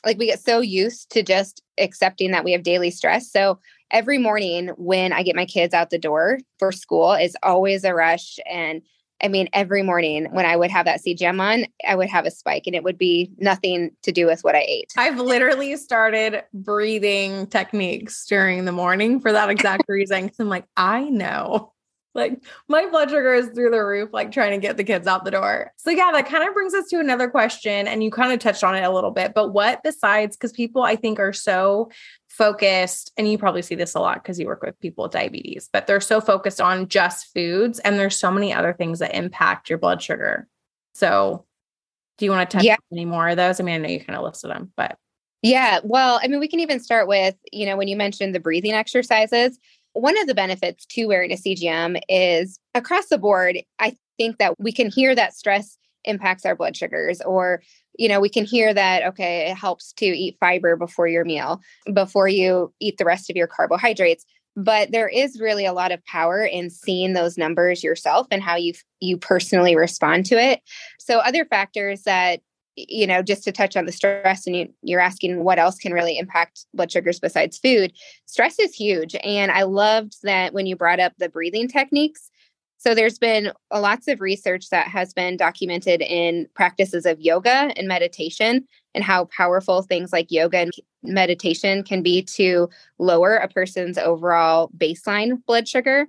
like 0.05 0.19
we 0.19 0.27
get 0.27 0.41
so 0.41 0.61
used 0.61 1.11
to 1.11 1.23
just 1.23 1.63
accepting 1.79 2.31
that 2.33 2.45
we 2.45 2.53
have 2.53 2.63
daily 2.63 2.91
stress. 2.91 3.31
So 3.31 3.59
every 3.91 4.19
morning 4.19 4.69
when 4.77 5.13
I 5.13 5.23
get 5.23 5.37
my 5.37 5.47
kids 5.47 5.75
out 5.75 5.91
the 5.91 5.99
door 5.99 6.39
for 6.59 6.73
school 6.73 7.13
is 7.13 7.37
always 7.43 7.85
a 7.85 7.95
rush 7.95 8.39
and 8.51 8.83
I 9.23 9.29
mean, 9.29 9.49
every 9.53 9.83
morning 9.83 10.27
when 10.33 10.45
I 10.45 10.57
would 10.57 10.71
have 10.71 10.87
that 10.87 11.01
CGM 11.01 11.41
on, 11.41 11.67
I 11.87 11.95
would 11.95 12.09
have 12.09 12.27
a 12.27 12.31
spike 12.31 12.65
and 12.67 12.75
it 12.75 12.83
would 12.83 12.99
be 12.99 13.31
nothing 13.39 13.91
to 14.03 14.13
do 14.13 14.27
with 14.27 14.43
what 14.43 14.55
I 14.55 14.65
ate. 14.69 14.93
I've 14.99 15.19
literally 15.19 15.77
started 15.77 16.43
breathing 16.53 17.47
techniques 17.47 18.27
during 18.27 18.65
the 18.65 18.73
morning 18.73 19.21
for 19.21 19.33
that 19.33 19.51
exact 19.51 19.85
reason. 19.89 20.29
Cause 20.29 20.41
I'm 20.41 20.49
like, 20.49 20.67
I 20.77 21.05
know. 21.05 21.73
Like 22.15 22.45
my 22.69 22.87
blood 22.87 23.11
sugar 23.11 23.35
is 23.35 23.49
through 23.49 23.71
the 23.71 23.85
roof, 23.85 24.11
like 24.13 24.31
trying 24.31 24.53
to 24.53 24.65
get 24.65 24.77
the 24.77 24.85
kids 24.85 25.07
out 25.07 25.25
the 25.25 25.33
door. 25.33 25.73
So, 25.77 25.91
yeah, 25.91 26.11
that 26.13 26.29
kind 26.29 26.47
of 26.47 26.55
brings 26.55 26.73
us 26.73 26.89
to 26.89 27.01
another 27.01 27.29
question. 27.29 27.89
And 27.89 28.05
you 28.05 28.11
kind 28.11 28.33
of 28.33 28.39
touched 28.39 28.63
on 28.63 28.77
it 28.77 28.83
a 28.83 28.91
little 28.91 29.11
bit, 29.11 29.35
but 29.35 29.49
what 29.53 29.83
besides, 29.83 30.37
because 30.37 30.53
people 30.53 30.83
I 30.83 30.95
think 30.97 31.19
are 31.19 31.33
so 31.33 31.91
focused, 32.29 33.13
and 33.17 33.31
you 33.31 33.37
probably 33.37 33.63
see 33.63 33.75
this 33.75 33.95
a 33.95 34.01
lot 34.01 34.23
because 34.23 34.39
you 34.39 34.47
work 34.47 34.63
with 34.63 34.79
people 34.79 35.05
with 35.05 35.13
diabetes, 35.13 35.69
but 35.73 35.87
they're 35.87 36.01
so 36.01 36.21
focused 36.21 36.61
on 36.61 36.89
just 36.89 37.33
foods. 37.35 37.81
And 37.81 37.99
there's 37.99 38.17
so 38.17 38.31
many 38.31 38.53
other 38.53 38.73
things 38.73 39.01
that 39.01 39.15
impact 39.15 39.69
your 39.69 39.79
blood 39.79 40.01
sugar. 40.01 40.47
So, 40.95 41.47
do 42.19 42.25
you 42.25 42.31
want 42.31 42.49
to 42.49 42.57
touch 42.57 42.65
yeah. 42.65 42.77
any 42.93 43.05
more 43.05 43.29
of 43.29 43.37
those? 43.37 43.59
I 43.59 43.65
mean, 43.65 43.75
I 43.75 43.79
know 43.79 43.89
you 43.89 43.99
kind 43.99 44.17
of 44.17 44.25
listed 44.25 44.51
them, 44.51 44.73
but. 44.77 44.97
Yeah, 45.43 45.81
well, 45.85 46.19
I 46.23 46.29
mean, 46.29 46.41
we 46.41 46.49
can 46.49 46.61
even 46.61 46.81
start 46.81 47.07
with, 47.07 47.35
you 47.53 47.67
know, 47.67 47.77
when 47.77 47.87
you 47.87 47.97
mentioned 47.97 48.35
the 48.35 48.41
breathing 48.41 48.73
exercises, 48.73 49.59
one 49.95 50.19
of 50.21 50.27
the 50.27 50.35
benefits 50.35 50.85
to 50.87 51.07
wearing 51.07 51.33
a 51.33 51.37
CGM 51.37 52.01
is 52.09 52.59
across 52.75 53.07
the 53.07 53.19
board, 53.19 53.59
I 53.79 53.97
think 54.19 54.39
that 54.39 54.59
we 54.61 54.73
can 54.73 54.91
hear 54.91 55.15
that 55.15 55.35
stress 55.35 55.79
impacts 56.05 56.45
our 56.45 56.55
blood 56.55 56.77
sugars 56.77 57.23
or 57.23 57.63
you 57.99 58.09
know 58.11 58.21
we 58.21 58.29
can 58.29 58.45
hear 58.45 58.75
that 58.75 59.03
okay 59.03 59.51
it 59.51 59.55
helps 59.57 59.95
to 59.95 60.05
eat 60.05 60.37
fiber 60.39 60.77
before 60.77 61.09
your 61.09 61.25
meal 61.25 61.63
before 61.95 62.29
you 62.29 62.71
eat 62.79 62.99
the 62.99 63.07
rest 63.07 63.31
of 63.31 63.37
your 63.37 63.47
carbohydrates. 63.47 64.27
But 64.57 64.93
there 64.93 65.09
is 65.09 65.41
really 65.41 65.67
a 65.67 65.73
lot 65.73 65.91
of 65.91 66.05
power 66.05 66.45
in 66.45 66.71
seeing 66.71 67.13
those 67.13 67.39
numbers 67.39 67.83
yourself 67.83 68.27
and 68.31 68.43
how 68.43 68.57
you 68.57 68.75
you 69.01 69.17
personally 69.17 69.77
respond 69.77 70.27
to 70.27 70.37
it. 70.37 70.61
So 70.99 71.21
other 71.21 71.45
factors 71.45 72.03
that 72.03 72.41
you 72.77 73.07
know, 73.07 73.23
just 73.23 73.45
to 73.45 73.53
touch 73.53 73.77
on 73.77 73.87
the 73.87 73.93
stress, 73.93 74.47
and 74.47 74.57
you, 74.57 74.69
you're 74.83 75.01
asking 75.01 75.45
what 75.45 75.59
else 75.59 75.79
can 75.79 75.93
really 75.93 76.19
impact 76.19 76.67
blood 76.75 76.91
sugars 76.91 77.21
besides 77.21 77.59
food, 77.59 77.93
stress 78.27 78.59
is 78.59 78.75
huge. 78.75 79.15
And 79.23 79.51
I 79.51 79.63
loved 79.63 80.23
that 80.23 80.53
when 80.53 80.67
you 80.67 80.77
brought 80.77 81.01
up 81.01 81.13
the 81.19 81.29
breathing 81.29 81.69
techniques. 81.69 82.31
So 82.79 82.95
there's 82.95 83.19
been 83.19 83.53
lots 83.73 84.09
of 84.09 84.21
research 84.21 84.69
that 84.69 84.89
has 84.89 85.15
been 85.15 85.39
documented 85.39 86.03
in 86.03 86.47
practices 86.55 87.07
of 87.07 87.19
yoga 87.19 87.73
and 87.77 87.89
meditation 87.89 88.67
and 88.95 89.03
how 89.03 89.25
powerful 89.27 89.81
things 89.81 90.13
like 90.13 90.31
yoga 90.31 90.59
and 90.59 90.73
meditation 91.03 91.83
can 91.83 92.03
be 92.03 92.23
to 92.23 92.69
lower 92.99 93.37
a 93.37 93.49
person's 93.49 93.97
overall 93.97 94.71
baseline 94.77 95.43
blood 95.47 95.67
sugar 95.67 96.07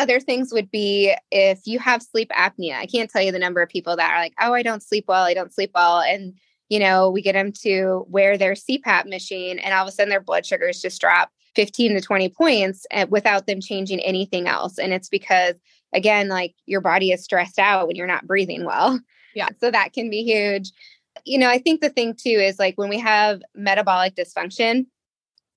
other 0.00 0.18
things 0.18 0.50
would 0.52 0.70
be 0.70 1.14
if 1.30 1.60
you 1.66 1.78
have 1.78 2.02
sleep 2.02 2.30
apnea. 2.30 2.74
I 2.74 2.86
can't 2.86 3.10
tell 3.10 3.20
you 3.20 3.32
the 3.32 3.38
number 3.38 3.60
of 3.60 3.68
people 3.68 3.96
that 3.96 4.10
are 4.10 4.18
like, 4.18 4.32
oh, 4.40 4.54
I 4.54 4.62
don't 4.62 4.82
sleep 4.82 5.04
well. 5.08 5.24
I 5.24 5.34
don't 5.34 5.52
sleep 5.52 5.72
well. 5.74 6.00
And, 6.00 6.34
you 6.70 6.78
know, 6.78 7.10
we 7.10 7.20
get 7.20 7.34
them 7.34 7.52
to 7.64 8.06
wear 8.08 8.38
their 8.38 8.54
CPAP 8.54 9.06
machine 9.06 9.58
and 9.58 9.74
all 9.74 9.82
of 9.82 9.88
a 9.88 9.92
sudden 9.92 10.08
their 10.08 10.22
blood 10.22 10.46
sugars 10.46 10.80
just 10.80 11.00
drop 11.00 11.30
15 11.54 11.94
to 11.94 12.00
20 12.00 12.28
points 12.30 12.86
eh, 12.92 13.04
without 13.10 13.46
them 13.46 13.60
changing 13.60 14.00
anything 14.00 14.48
else. 14.48 14.78
And 14.78 14.92
it's 14.94 15.10
because, 15.10 15.56
again, 15.92 16.28
like 16.28 16.54
your 16.64 16.80
body 16.80 17.12
is 17.12 17.22
stressed 17.22 17.58
out 17.58 17.86
when 17.86 17.96
you're 17.96 18.06
not 18.06 18.26
breathing 18.26 18.64
well. 18.64 18.98
Yeah. 19.34 19.48
So 19.60 19.70
that 19.70 19.92
can 19.92 20.08
be 20.08 20.24
huge. 20.24 20.72
You 21.24 21.38
know, 21.38 21.50
I 21.50 21.58
think 21.58 21.82
the 21.82 21.90
thing 21.90 22.14
too 22.14 22.30
is 22.30 22.58
like 22.58 22.78
when 22.78 22.88
we 22.88 22.98
have 22.98 23.42
metabolic 23.54 24.14
dysfunction, 24.14 24.86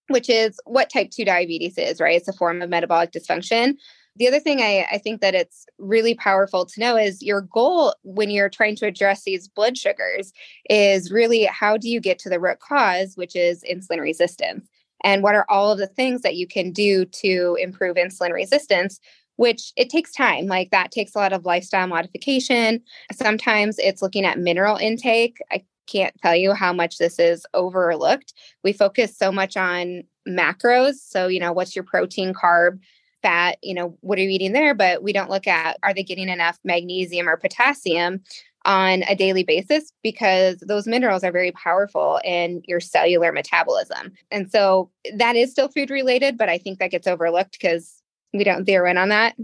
which 0.10 0.30
is 0.30 0.60
what 0.66 0.90
type 0.90 1.12
2 1.12 1.26
diabetes 1.26 1.78
is, 1.78 2.00
right? 2.00 2.16
It's 2.16 2.28
a 2.28 2.34
form 2.34 2.62
of 2.62 2.70
metabolic 2.70 3.12
dysfunction. 3.12 3.76
The 4.16 4.28
other 4.28 4.40
thing 4.40 4.62
I, 4.62 4.86
I 4.92 4.98
think 5.00 5.22
that 5.22 5.34
it's 5.34 5.66
really 5.80 6.14
powerful 6.14 6.66
to 6.66 6.80
know 6.80 6.96
is 6.98 7.24
your 7.24 7.42
goal 7.42 7.96
when 8.04 8.30
you're 8.30 8.50
trying 8.50 8.76
to 8.78 8.86
address 8.86 9.24
these 9.24 9.48
blood 9.48 9.78
sugars 9.78 10.32
is 10.70 11.12
really 11.12 11.46
how 11.46 11.78
do 11.78 11.90
you 11.90 12.00
get 12.00 12.20
to 12.20 12.30
the 12.30 12.40
root 12.40 12.60
cause, 12.60 13.16
which 13.16 13.36
is 13.36 13.64
insulin 13.64 14.00
resistance? 14.00 14.70
And 15.04 15.24
what 15.24 15.36
are 15.36 15.46
all 15.50 15.72
of 15.72 15.80
the 15.80 15.88
things 15.88 16.22
that 16.22 16.36
you 16.36 16.48
can 16.48 16.72
do 16.72 17.06
to 17.06 17.58
improve 17.60 17.98
insulin 17.98 18.34
resistance? 18.34 19.00
Which 19.38 19.74
it 19.76 19.90
takes 19.90 20.14
time. 20.14 20.46
Like 20.46 20.70
that 20.70 20.92
takes 20.92 21.16
a 21.16 21.18
lot 21.18 21.34
of 21.34 21.44
lifestyle 21.44 21.88
modification. 21.88 22.84
Sometimes 23.12 23.80
it's 23.80 24.04
looking 24.04 24.26
at 24.26 24.38
mineral 24.38 24.78
intake. 24.78 25.40
I 25.52 25.64
can't 25.88 26.16
tell 26.22 26.36
you 26.36 26.54
how 26.54 26.74
much 26.74 26.98
this 26.98 27.20
is 27.20 27.46
overlooked. 27.54 28.34
We 28.64 28.74
focus 28.74 29.18
so 29.18 29.32
much 29.32 29.58
on 29.58 30.04
macros. 30.28 30.96
So, 30.96 31.28
you 31.28 31.40
know, 31.40 31.52
what's 31.52 31.76
your 31.76 31.84
protein, 31.84 32.34
carb, 32.34 32.80
fat, 33.22 33.58
you 33.64 33.74
know, 33.74 33.98
what 34.02 34.20
are 34.20 34.22
you 34.22 34.30
eating 34.30 34.54
there? 34.54 34.74
But 34.74 35.02
we 35.02 35.14
don't 35.14 35.30
look 35.30 35.48
at 35.48 35.78
are 35.84 35.94
they 35.94 36.04
getting 36.04 36.30
enough 36.30 36.60
magnesium 36.64 37.28
or 37.28 37.38
potassium 37.38 38.22
on 38.66 39.04
a 39.04 39.16
daily 39.16 39.44
basis 39.44 39.92
because 40.04 40.58
those 40.60 40.88
minerals 40.88 41.24
are 41.24 41.32
very 41.32 41.52
powerful 41.52 42.20
in 42.24 42.62
your 42.66 42.80
cellular 42.80 43.32
metabolism. 43.32 44.12
And 44.32 44.50
so 44.50 44.90
that 45.18 45.36
is 45.36 45.52
still 45.52 45.68
food 45.68 45.90
related, 45.90 46.38
but 46.38 46.50
I 46.50 46.58
think 46.58 46.80
that 46.80 46.92
gets 46.92 47.08
overlooked 47.08 47.54
because 47.54 48.02
we 48.34 48.44
don't 48.44 48.66
zero 48.66 48.90
in 48.90 48.98
on 48.98 49.10
that. 49.10 49.36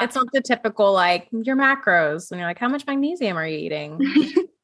It's 0.00 0.14
not 0.14 0.28
the 0.32 0.40
typical 0.40 0.92
like 0.92 1.28
your 1.32 1.56
macros 1.56 2.30
and 2.30 2.38
you're 2.38 2.48
like, 2.48 2.58
how 2.58 2.68
much 2.68 2.86
magnesium 2.86 3.36
are 3.36 3.46
you 3.46 3.58
eating? 3.58 3.98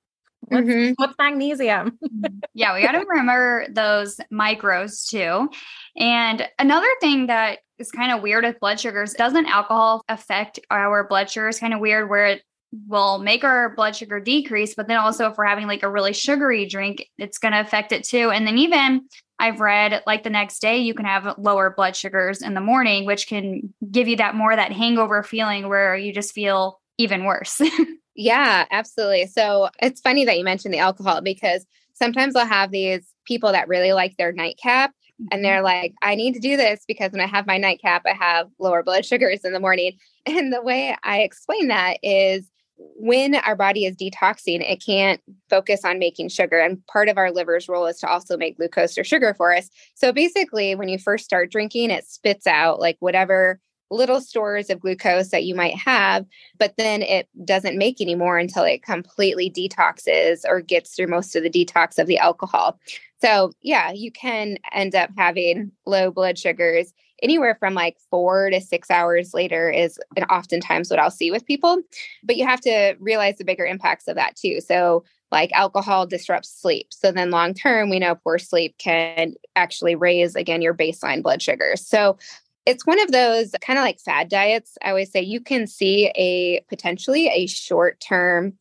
What's, 0.48 0.66
mm-hmm. 0.66 0.92
what's 0.96 1.14
magnesium? 1.18 1.98
yeah, 2.54 2.74
we 2.74 2.82
got 2.82 2.92
to 2.92 3.04
remember 3.06 3.66
those 3.70 4.18
micros 4.32 5.08
too. 5.08 5.48
And 5.96 6.48
another 6.58 6.88
thing 7.00 7.26
that 7.26 7.60
is 7.78 7.90
kind 7.90 8.12
of 8.12 8.22
weird 8.22 8.44
with 8.44 8.60
blood 8.60 8.80
sugars 8.80 9.14
doesn't 9.14 9.46
alcohol 9.46 10.02
affect 10.08 10.60
our 10.70 11.06
blood 11.06 11.30
sugars? 11.30 11.58
Kind 11.58 11.74
of 11.74 11.80
weird 11.80 12.08
where 12.08 12.26
it 12.26 12.42
will 12.88 13.18
make 13.18 13.44
our 13.44 13.74
blood 13.74 13.94
sugar 13.94 14.20
decrease, 14.20 14.74
but 14.74 14.88
then 14.88 14.96
also 14.96 15.30
if 15.30 15.36
we're 15.36 15.44
having 15.44 15.66
like 15.66 15.82
a 15.82 15.90
really 15.90 16.12
sugary 16.12 16.66
drink, 16.66 17.06
it's 17.18 17.38
going 17.38 17.52
to 17.52 17.60
affect 17.60 17.92
it 17.92 18.04
too. 18.04 18.30
And 18.30 18.46
then 18.46 18.58
even 18.58 19.08
I've 19.38 19.60
read 19.60 20.02
like 20.06 20.22
the 20.22 20.30
next 20.30 20.60
day 20.60 20.78
you 20.78 20.94
can 20.94 21.06
have 21.06 21.38
lower 21.38 21.72
blood 21.76 21.96
sugars 21.96 22.42
in 22.42 22.54
the 22.54 22.60
morning, 22.60 23.06
which 23.06 23.26
can 23.28 23.72
give 23.90 24.08
you 24.08 24.16
that 24.16 24.34
more 24.34 24.54
that 24.54 24.72
hangover 24.72 25.22
feeling 25.22 25.68
where 25.68 25.96
you 25.96 26.12
just 26.12 26.32
feel 26.32 26.80
even 26.98 27.24
worse. 27.24 27.60
Yeah, 28.14 28.66
absolutely. 28.70 29.26
So 29.26 29.68
it's 29.80 30.00
funny 30.00 30.24
that 30.24 30.38
you 30.38 30.44
mentioned 30.44 30.72
the 30.72 30.78
alcohol 30.78 31.20
because 31.20 31.66
sometimes 31.94 32.36
I'll 32.36 32.46
have 32.46 32.70
these 32.70 33.12
people 33.24 33.52
that 33.52 33.68
really 33.68 33.92
like 33.92 34.16
their 34.16 34.32
nightcap 34.32 34.92
and 35.18 35.30
mm-hmm. 35.30 35.42
they're 35.42 35.62
like, 35.62 35.94
I 36.02 36.14
need 36.14 36.34
to 36.34 36.40
do 36.40 36.56
this 36.56 36.84
because 36.86 37.12
when 37.12 37.20
I 37.20 37.26
have 37.26 37.46
my 37.46 37.58
nightcap, 37.58 38.02
I 38.06 38.12
have 38.12 38.48
lower 38.58 38.82
blood 38.82 39.04
sugars 39.06 39.44
in 39.44 39.52
the 39.52 39.60
morning. 39.60 39.98
And 40.26 40.52
the 40.52 40.62
way 40.62 40.96
I 41.02 41.20
explain 41.20 41.68
that 41.68 41.98
is 42.02 42.50
when 42.76 43.36
our 43.36 43.54
body 43.54 43.84
is 43.84 43.96
detoxing, 43.96 44.60
it 44.60 44.82
can't 44.84 45.20
focus 45.48 45.84
on 45.84 45.98
making 45.98 46.28
sugar. 46.28 46.58
And 46.58 46.84
part 46.86 47.08
of 47.08 47.18
our 47.18 47.30
liver's 47.30 47.68
role 47.68 47.86
is 47.86 47.98
to 47.98 48.08
also 48.08 48.36
make 48.36 48.56
glucose 48.56 48.98
or 48.98 49.04
sugar 49.04 49.32
for 49.34 49.54
us. 49.54 49.70
So 49.94 50.12
basically, 50.12 50.74
when 50.74 50.88
you 50.88 50.98
first 50.98 51.24
start 51.24 51.52
drinking, 51.52 51.90
it 51.90 52.06
spits 52.06 52.46
out 52.46 52.80
like 52.80 52.96
whatever 52.98 53.60
little 53.94 54.20
stores 54.20 54.70
of 54.70 54.80
glucose 54.80 55.28
that 55.28 55.44
you 55.44 55.54
might 55.54 55.76
have, 55.76 56.26
but 56.58 56.74
then 56.76 57.02
it 57.02 57.28
doesn't 57.44 57.78
make 57.78 58.00
any 58.00 58.14
more 58.14 58.38
until 58.38 58.64
it 58.64 58.82
completely 58.82 59.50
detoxes 59.50 60.40
or 60.46 60.60
gets 60.60 60.94
through 60.94 61.06
most 61.06 61.36
of 61.36 61.42
the 61.42 61.50
detox 61.50 61.98
of 61.98 62.06
the 62.06 62.18
alcohol. 62.18 62.78
So, 63.20 63.52
yeah, 63.62 63.92
you 63.92 64.12
can 64.12 64.58
end 64.72 64.94
up 64.94 65.10
having 65.16 65.72
low 65.86 66.10
blood 66.10 66.38
sugars 66.38 66.92
anywhere 67.22 67.54
from 67.54 67.74
like 67.74 67.96
four 68.10 68.50
to 68.50 68.60
six 68.60 68.90
hours 68.90 69.32
later, 69.32 69.70
is 69.70 69.98
oftentimes 70.30 70.90
what 70.90 70.98
I'll 70.98 71.10
see 71.10 71.30
with 71.30 71.46
people. 71.46 71.78
But 72.22 72.36
you 72.36 72.46
have 72.46 72.60
to 72.62 72.96
realize 73.00 73.36
the 73.36 73.44
bigger 73.44 73.64
impacts 73.64 74.08
of 74.08 74.16
that 74.16 74.36
too. 74.36 74.60
So, 74.60 75.04
like 75.32 75.50
alcohol 75.52 76.06
disrupts 76.06 76.50
sleep. 76.60 76.88
So, 76.90 77.12
then 77.12 77.30
long 77.30 77.54
term, 77.54 77.88
we 77.88 77.98
know 77.98 78.14
poor 78.14 78.38
sleep 78.38 78.76
can 78.78 79.34
actually 79.56 79.94
raise 79.94 80.34
again 80.34 80.60
your 80.60 80.74
baseline 80.74 81.22
blood 81.22 81.40
sugars. 81.40 81.86
So, 81.86 82.18
it's 82.66 82.86
one 82.86 83.00
of 83.00 83.12
those 83.12 83.52
kind 83.60 83.78
of 83.78 83.84
like 83.84 84.00
fad 84.00 84.28
diets. 84.28 84.76
I 84.82 84.90
always 84.90 85.10
say 85.10 85.20
you 85.20 85.40
can 85.40 85.66
see 85.66 86.10
a 86.16 86.60
potentially 86.68 87.28
a 87.28 87.46
short 87.46 88.00
term 88.00 88.52
mm-hmm. 88.52 88.56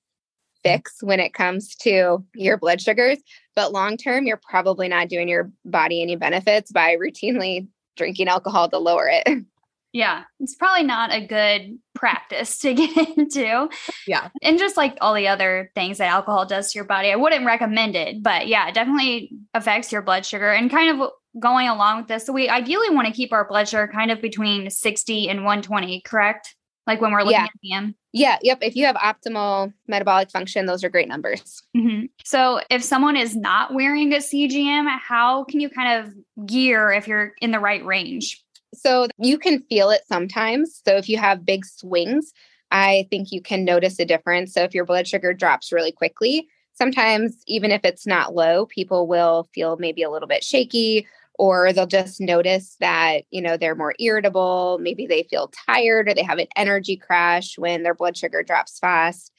fix 0.63 1.01
when 1.01 1.19
it 1.19 1.33
comes 1.33 1.75
to 1.77 2.23
your 2.35 2.57
blood 2.57 2.81
sugars. 2.81 3.19
But 3.55 3.71
long 3.71 3.97
term, 3.97 4.25
you're 4.25 4.41
probably 4.49 4.87
not 4.87 5.09
doing 5.09 5.29
your 5.29 5.51
body 5.65 6.01
any 6.01 6.15
benefits 6.15 6.71
by 6.71 6.95
routinely 6.95 7.67
drinking 7.95 8.27
alcohol 8.27 8.69
to 8.69 8.77
lower 8.77 9.09
it. 9.09 9.45
Yeah, 9.95 10.23
it's 10.39 10.55
probably 10.55 10.85
not 10.87 11.13
a 11.13 11.23
good 11.23 11.77
practice 12.03 12.57
to 12.57 12.73
get 12.73 13.17
into. 13.17 13.69
Yeah. 14.05 14.27
And 14.41 14.59
just 14.59 14.75
like 14.75 14.97
all 14.99 15.13
the 15.13 15.29
other 15.29 15.71
things 15.73 15.99
that 15.99 16.09
alcohol 16.09 16.45
does 16.45 16.73
to 16.73 16.77
your 16.77 16.83
body, 16.83 17.13
I 17.13 17.15
wouldn't 17.15 17.45
recommend 17.45 17.95
it. 17.95 18.21
But 18.21 18.47
yeah, 18.47 18.67
it 18.67 18.73
definitely 18.73 19.31
affects 19.53 19.89
your 19.89 20.01
blood 20.01 20.25
sugar. 20.25 20.51
And 20.51 20.69
kind 20.69 20.99
of 21.01 21.09
going 21.39 21.69
along 21.69 21.99
with 21.99 22.07
this, 22.09 22.25
so 22.25 22.33
we 22.33 22.49
ideally 22.49 22.93
want 22.93 23.07
to 23.07 23.13
keep 23.13 23.31
our 23.31 23.47
blood 23.47 23.69
sugar 23.69 23.87
kind 23.87 24.11
of 24.11 24.21
between 24.21 24.69
60 24.69 25.29
and 25.29 25.45
120, 25.45 26.01
correct? 26.01 26.55
Like 26.85 26.99
when 26.99 27.13
we're 27.13 27.21
looking 27.21 27.39
yeah. 27.39 27.45
at 27.45 27.61
PM. 27.63 27.95
Yeah. 28.11 28.37
Yep. 28.41 28.57
If 28.63 28.75
you 28.75 28.85
have 28.85 28.97
optimal 28.97 29.71
metabolic 29.87 30.29
function, 30.29 30.65
those 30.65 30.83
are 30.83 30.89
great 30.89 31.07
numbers. 31.07 31.63
Mm-hmm. 31.73 32.07
So 32.25 32.59
if 32.69 32.83
someone 32.83 33.15
is 33.15 33.33
not 33.37 33.73
wearing 33.73 34.11
a 34.11 34.17
CGM, 34.17 34.89
how 34.99 35.45
can 35.45 35.61
you 35.61 35.69
kind 35.69 36.03
of 36.03 36.45
gear 36.45 36.91
if 36.91 37.07
you're 37.07 37.31
in 37.39 37.51
the 37.51 37.61
right 37.61 37.83
range? 37.85 38.42
So 38.83 39.07
you 39.17 39.37
can 39.37 39.63
feel 39.69 39.89
it 39.91 40.01
sometimes. 40.07 40.81
So 40.85 40.97
if 40.97 41.07
you 41.07 41.17
have 41.17 41.45
big 41.45 41.65
swings, 41.65 42.33
I 42.71 43.07
think 43.09 43.31
you 43.31 43.41
can 43.41 43.63
notice 43.63 43.99
a 43.99 44.05
difference. 44.05 44.53
So 44.53 44.63
if 44.63 44.73
your 44.73 44.85
blood 44.85 45.07
sugar 45.07 45.33
drops 45.33 45.71
really 45.71 45.91
quickly, 45.91 46.47
sometimes 46.73 47.37
even 47.47 47.71
if 47.71 47.81
it's 47.85 48.05
not 48.05 48.35
low, 48.35 48.65
people 48.65 49.07
will 49.07 49.47
feel 49.53 49.77
maybe 49.77 50.03
a 50.03 50.09
little 50.09 50.27
bit 50.27 50.43
shaky 50.43 51.07
or 51.39 51.73
they'll 51.73 51.87
just 51.87 52.21
notice 52.21 52.75
that 52.79 53.23
you 53.31 53.41
know 53.41 53.57
they're 53.57 53.75
more 53.75 53.95
irritable 53.99 54.77
maybe 54.79 55.07
they 55.07 55.23
feel 55.23 55.51
tired 55.67 56.07
or 56.07 56.13
they 56.13 56.23
have 56.23 56.37
an 56.37 56.47
energy 56.55 56.95
crash 56.95 57.57
when 57.57 57.83
their 57.83 57.95
blood 57.95 58.15
sugar 58.15 58.43
drops 58.43 58.77
fast 58.77 59.31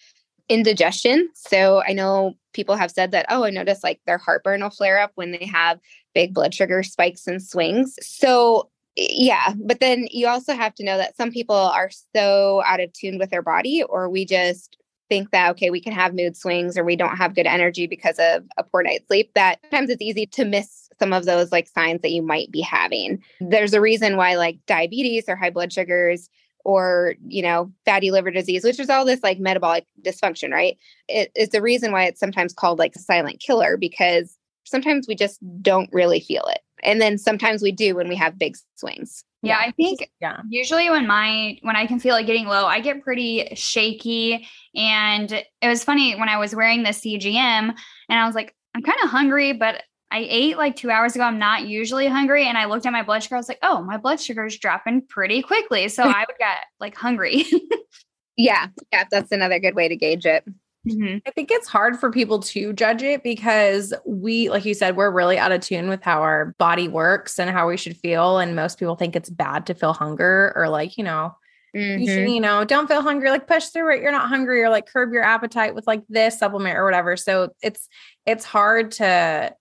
indigestion 0.49 1.29
so 1.35 1.83
i 1.87 1.93
know 1.93 2.35
people 2.53 2.75
have 2.75 2.91
said 2.91 3.13
that 3.13 3.27
oh 3.29 3.45
i 3.45 3.51
notice 3.51 3.85
like 3.85 4.01
their 4.07 4.19
heartburn 4.19 4.61
will 4.61 4.71
flare 4.71 4.99
up 4.99 5.13
when 5.15 5.31
they 5.31 5.47
have 5.47 5.79
big 6.15 6.35
blood 6.35 6.53
sugar 6.53 6.83
spikes 6.83 7.27
and 7.27 7.43
swings 7.43 7.97
so 8.03 8.69
yeah 8.97 9.55
but 9.65 9.81
then 9.81 10.07
you 10.11 10.27
also 10.27 10.55
have 10.55 10.75
to 10.75 10.85
know 10.85 10.97
that 10.97 11.17
some 11.17 11.31
people 11.31 11.57
are 11.57 11.91
so 12.15 12.63
out 12.67 12.81
of 12.81 12.93
tune 12.93 13.19
with 13.19 13.31
their 13.31 13.43
body 13.43 13.83
or 13.83 14.09
we 14.09 14.25
just 14.25 14.77
think 15.09 15.31
that 15.31 15.51
okay 15.51 15.71
we 15.71 15.81
can 15.81 15.93
have 15.93 16.15
mood 16.15 16.37
swings 16.37 16.79
or 16.79 16.85
we 16.85 16.97
don't 16.97 17.17
have 17.17 17.35
good 17.35 17.47
energy 17.47 17.87
because 17.87 18.19
of 18.19 18.45
a 18.57 18.63
poor 18.63 18.83
night's 18.83 19.07
sleep 19.07 19.31
that 19.35 19.59
sometimes 19.65 19.91
it's 19.91 20.03
easy 20.03 20.27
to 20.27 20.45
miss 20.45 20.85
some 20.99 21.13
of 21.13 21.25
those 21.25 21.53
like 21.53 21.69
signs 21.69 22.03
that 22.03 22.13
you 22.13 22.23
might 22.23 22.51
be 22.51 22.61
having. 22.61 23.23
There's 23.41 23.75
a 23.75 23.81
reason 23.81 24.17
why 24.17 24.37
like 24.37 24.59
diabetes 24.67 25.29
or 25.29 25.37
high 25.37 25.51
blood 25.51 25.73
sugars 25.73 26.29
or 26.65 27.15
you 27.29 27.43
know 27.43 27.71
fatty 27.85 28.11
liver 28.11 28.31
disease 28.31 28.65
which 28.65 28.81
is 28.81 28.89
all 28.89 29.05
this 29.05 29.23
like 29.23 29.39
metabolic 29.39 29.85
dysfunction 30.03 30.51
right 30.51 30.79
it 31.09 31.31
is 31.37 31.51
the 31.51 31.61
reason 31.61 31.93
why 31.93 32.05
it's 32.05 32.19
sometimes 32.19 32.55
called 32.55 32.79
like 32.79 32.97
a 32.97 32.99
silent 32.99 33.39
killer 33.39 33.77
because 33.77 34.39
sometimes 34.65 35.07
we 35.07 35.15
just 35.15 35.39
don't 35.61 35.91
really 35.93 36.21
feel 36.21 36.45
it 36.47 36.61
and 36.85 37.01
then 37.01 37.19
sometimes 37.19 37.63
we 37.63 37.73
do 37.73 37.95
when 37.95 38.09
we 38.09 38.17
have 38.17 38.39
big 38.39 38.57
swings 38.77 39.25
yeah, 39.45 39.59
I 39.59 39.73
think 39.73 40.11
yeah. 40.21 40.41
usually 40.49 40.89
when 40.91 41.07
my 41.07 41.59
when 41.63 41.77
I 41.77 41.87
can 41.87 42.01
feel 42.01 42.17
it 42.17 42.25
getting 42.25 42.47
low, 42.47 42.65
I 42.65 42.81
get 42.81 43.03
pretty 43.03 43.55
shaky. 43.55 44.47
And 44.75 45.31
it 45.31 45.69
was 45.69 45.85
funny 45.85 46.17
when 46.17 46.29
I 46.29 46.39
was 46.39 46.55
wearing 46.55 46.83
the 46.83 46.91
CGM 46.91 47.37
and 47.39 47.75
I 48.09 48.27
was 48.27 48.35
like, 48.35 48.55
I'm 48.75 48.83
kind 48.83 48.99
of 49.05 49.11
hungry, 49.11 49.53
but 49.53 49.83
I 50.11 50.27
ate 50.29 50.57
like 50.57 50.77
two 50.77 50.91
hours 50.91 51.15
ago. 51.15 51.25
I'm 51.25 51.39
not 51.39 51.67
usually 51.67 52.07
hungry. 52.07 52.47
And 52.47 52.57
I 52.57 52.65
looked 52.65 52.87
at 52.87 52.93
my 52.93 53.03
blood 53.03 53.23
sugar. 53.23 53.35
I 53.35 53.39
was 53.39 53.49
like, 53.49 53.59
oh, 53.63 53.83
my 53.83 53.99
blood 53.99 54.21
sugar 54.21 54.47
is 54.47 54.57
dropping 54.59 55.07
pretty 55.09 55.43
quickly. 55.43 55.89
So 55.89 56.03
I 56.05 56.25
would 56.27 56.39
get 56.39 56.65
like 56.81 56.97
hungry. 56.97 57.45
yeah. 58.37 58.69
Yeah. 58.93 59.05
That's 59.11 59.33
another 59.33 59.59
good 59.59 59.75
way 59.75 59.89
to 59.89 59.97
gauge 59.97 60.25
it. 60.25 60.45
Mm-hmm. 60.87 61.19
I 61.27 61.31
think 61.31 61.51
it's 61.51 61.69
hard 61.69 61.99
for 61.99 62.11
people 62.11 62.41
to 62.41 62.73
judge 62.73 63.03
it 63.03 63.23
because 63.23 63.95
we, 64.05 64.51
like 64.51 64.65
you 64.65 64.75
said, 64.75 64.97
we're 64.97 65.11
really 65.11 65.39
out 65.39 65.53
of 65.53 65.61
tune 65.61 65.89
with 65.89 66.03
how 66.03 66.21
our 66.21 66.55
body 66.59 66.89
works 66.89 67.39
and 67.39 67.51
how 67.51 67.69
we 67.69 67.77
should 67.77 67.97
feel. 67.97 68.39
And 68.39 68.55
most 68.55 68.79
people 68.79 68.97
think 68.97 69.17
it's 69.17 69.31
bad 69.31 69.67
to 69.67 69.75
feel 69.75 69.95
hunger 69.95 70.53
or 70.55 70.69
like, 70.69 70.99
you 70.99 71.05
know, 71.05 71.35
mm-hmm. 71.75 72.03
you 72.03 72.07
should, 72.07 72.29
you 72.29 72.41
know, 72.41 72.65
don't 72.65 72.87
feel 72.87 73.01
hungry, 73.01 73.31
like 73.31 73.47
push 73.47 73.67
through 73.67 73.95
it. 73.95 74.03
You're 74.03 74.13
not 74.13 74.29
hungry 74.29 74.63
or 74.63 74.69
like 74.69 74.87
curb 74.87 75.13
your 75.13 75.25
appetite 75.25 75.75
with 75.75 75.87
like 75.87 76.03
this 76.09 76.39
supplement 76.39 76.77
or 76.77 76.85
whatever. 76.85 77.17
So 77.17 77.51
it's, 77.63 77.89
it's 78.27 78.45
hard 78.45 78.91
to 78.93 79.55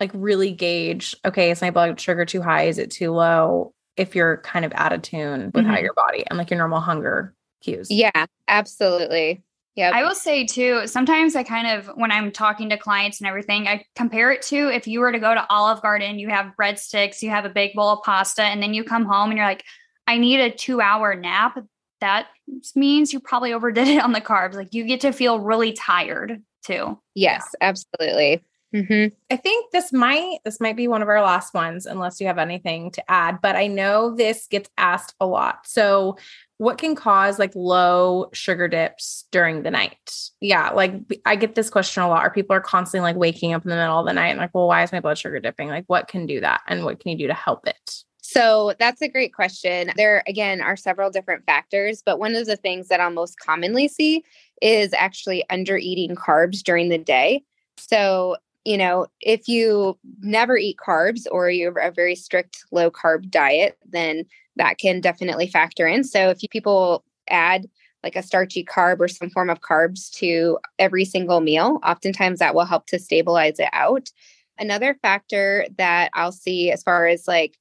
like 0.00 0.10
really 0.12 0.50
gauge 0.50 1.14
okay 1.24 1.50
is 1.50 1.62
my 1.62 1.70
blood 1.70 1.98
sugar 2.00 2.24
too 2.24 2.42
high 2.42 2.64
is 2.64 2.78
it 2.78 2.90
too 2.90 3.12
low 3.12 3.72
if 3.96 4.14
you're 4.14 4.38
kind 4.38 4.64
of 4.64 4.72
out 4.74 4.92
of 4.92 5.02
tune 5.02 5.46
with 5.46 5.64
mm-hmm. 5.64 5.70
how 5.70 5.78
your 5.78 5.94
body 5.94 6.24
and 6.28 6.36
like 6.36 6.50
your 6.50 6.58
normal 6.58 6.80
hunger 6.80 7.34
cues 7.62 7.90
yeah 7.90 8.26
absolutely 8.48 9.42
yeah 9.76 9.90
i 9.94 10.02
will 10.02 10.14
say 10.14 10.44
too 10.44 10.86
sometimes 10.86 11.34
i 11.36 11.42
kind 11.42 11.66
of 11.66 11.86
when 11.96 12.10
i'm 12.12 12.30
talking 12.30 12.68
to 12.68 12.76
clients 12.76 13.20
and 13.20 13.28
everything 13.28 13.66
i 13.66 13.84
compare 13.96 14.32
it 14.32 14.42
to 14.42 14.68
if 14.68 14.86
you 14.86 15.00
were 15.00 15.12
to 15.12 15.18
go 15.18 15.34
to 15.34 15.46
olive 15.50 15.82
garden 15.82 16.18
you 16.18 16.28
have 16.28 16.52
breadsticks 16.58 17.22
you 17.22 17.30
have 17.30 17.44
a 17.44 17.50
big 17.50 17.72
bowl 17.74 17.90
of 17.90 18.02
pasta 18.02 18.42
and 18.42 18.62
then 18.62 18.74
you 18.74 18.84
come 18.84 19.04
home 19.04 19.30
and 19.30 19.38
you're 19.38 19.46
like 19.46 19.64
i 20.06 20.18
need 20.18 20.40
a 20.40 20.50
two 20.50 20.80
hour 20.80 21.14
nap. 21.14 21.58
That 22.00 22.26
means 22.74 23.12
you 23.12 23.20
probably 23.20 23.52
overdid 23.52 23.88
it 23.88 24.02
on 24.02 24.12
the 24.12 24.20
carbs. 24.20 24.54
Like 24.54 24.74
you 24.74 24.84
get 24.84 25.00
to 25.00 25.12
feel 25.12 25.40
really 25.40 25.72
tired 25.72 26.42
too. 26.62 26.98
Yes 27.14 27.48
yeah. 27.60 27.68
absolutely 27.68 28.42
Mm-hmm. 28.74 29.14
I 29.30 29.36
think 29.36 29.70
this 29.70 29.92
might 29.92 30.38
this 30.44 30.58
might 30.60 30.76
be 30.76 30.88
one 30.88 31.00
of 31.00 31.08
our 31.08 31.22
last 31.22 31.54
ones, 31.54 31.86
unless 31.86 32.20
you 32.20 32.26
have 32.26 32.38
anything 32.38 32.90
to 32.92 33.10
add. 33.10 33.38
But 33.40 33.54
I 33.54 33.68
know 33.68 34.14
this 34.16 34.48
gets 34.48 34.68
asked 34.76 35.14
a 35.20 35.26
lot. 35.26 35.60
So, 35.64 36.16
what 36.58 36.78
can 36.78 36.96
cause 36.96 37.38
like 37.38 37.52
low 37.54 38.30
sugar 38.32 38.66
dips 38.66 39.26
during 39.30 39.62
the 39.62 39.70
night? 39.70 40.30
Yeah, 40.40 40.70
like 40.70 40.94
I 41.24 41.36
get 41.36 41.54
this 41.54 41.70
question 41.70 42.02
a 42.02 42.08
lot. 42.08 42.26
Or 42.26 42.30
people 42.30 42.56
are 42.56 42.60
constantly 42.60 43.08
like 43.08 43.16
waking 43.16 43.52
up 43.52 43.62
in 43.62 43.70
the 43.70 43.76
middle 43.76 44.00
of 44.00 44.06
the 44.06 44.12
night 44.12 44.30
and 44.30 44.40
like, 44.40 44.52
well, 44.52 44.66
why 44.66 44.82
is 44.82 44.90
my 44.90 45.00
blood 45.00 45.18
sugar 45.18 45.38
dipping? 45.38 45.68
Like, 45.68 45.84
what 45.86 46.08
can 46.08 46.26
do 46.26 46.40
that, 46.40 46.62
and 46.66 46.84
what 46.84 46.98
can 46.98 47.12
you 47.12 47.18
do 47.18 47.26
to 47.28 47.34
help 47.34 47.68
it? 47.68 48.04
So 48.22 48.74
that's 48.80 49.02
a 49.02 49.08
great 49.08 49.32
question. 49.32 49.92
There, 49.94 50.24
again, 50.26 50.60
are 50.60 50.76
several 50.76 51.10
different 51.10 51.44
factors, 51.46 52.02
but 52.04 52.18
one 52.18 52.34
of 52.34 52.46
the 52.46 52.56
things 52.56 52.88
that 52.88 52.98
I'll 52.98 53.10
most 53.10 53.38
commonly 53.38 53.86
see 53.86 54.24
is 54.60 54.92
actually 54.94 55.48
under 55.50 55.76
eating 55.76 56.16
carbs 56.16 56.64
during 56.64 56.88
the 56.88 56.98
day. 56.98 57.44
So 57.76 58.36
you 58.64 58.78
know, 58.78 59.06
if 59.20 59.46
you 59.46 59.98
never 60.20 60.56
eat 60.56 60.78
carbs 60.84 61.26
or 61.30 61.50
you're 61.50 61.78
a 61.78 61.90
very 61.90 62.14
strict 62.14 62.64
low 62.72 62.90
carb 62.90 63.30
diet, 63.30 63.78
then 63.86 64.24
that 64.56 64.78
can 64.78 65.00
definitely 65.00 65.46
factor 65.46 65.86
in. 65.86 66.04
So 66.04 66.30
if 66.30 66.38
people 66.50 67.04
add 67.28 67.66
like 68.02 68.16
a 68.16 68.22
starchy 68.22 68.64
carb 68.64 69.00
or 69.00 69.08
some 69.08 69.30
form 69.30 69.50
of 69.50 69.60
carbs 69.60 70.10
to 70.12 70.58
every 70.78 71.04
single 71.04 71.40
meal, 71.40 71.78
oftentimes 71.84 72.38
that 72.38 72.54
will 72.54 72.64
help 72.64 72.86
to 72.86 72.98
stabilize 72.98 73.58
it 73.58 73.70
out. 73.72 74.10
Another 74.58 74.94
factor 75.02 75.66
that 75.78 76.10
I'll 76.14 76.32
see 76.32 76.70
as 76.70 76.82
far 76.82 77.06
as 77.06 77.26
like, 77.26 77.58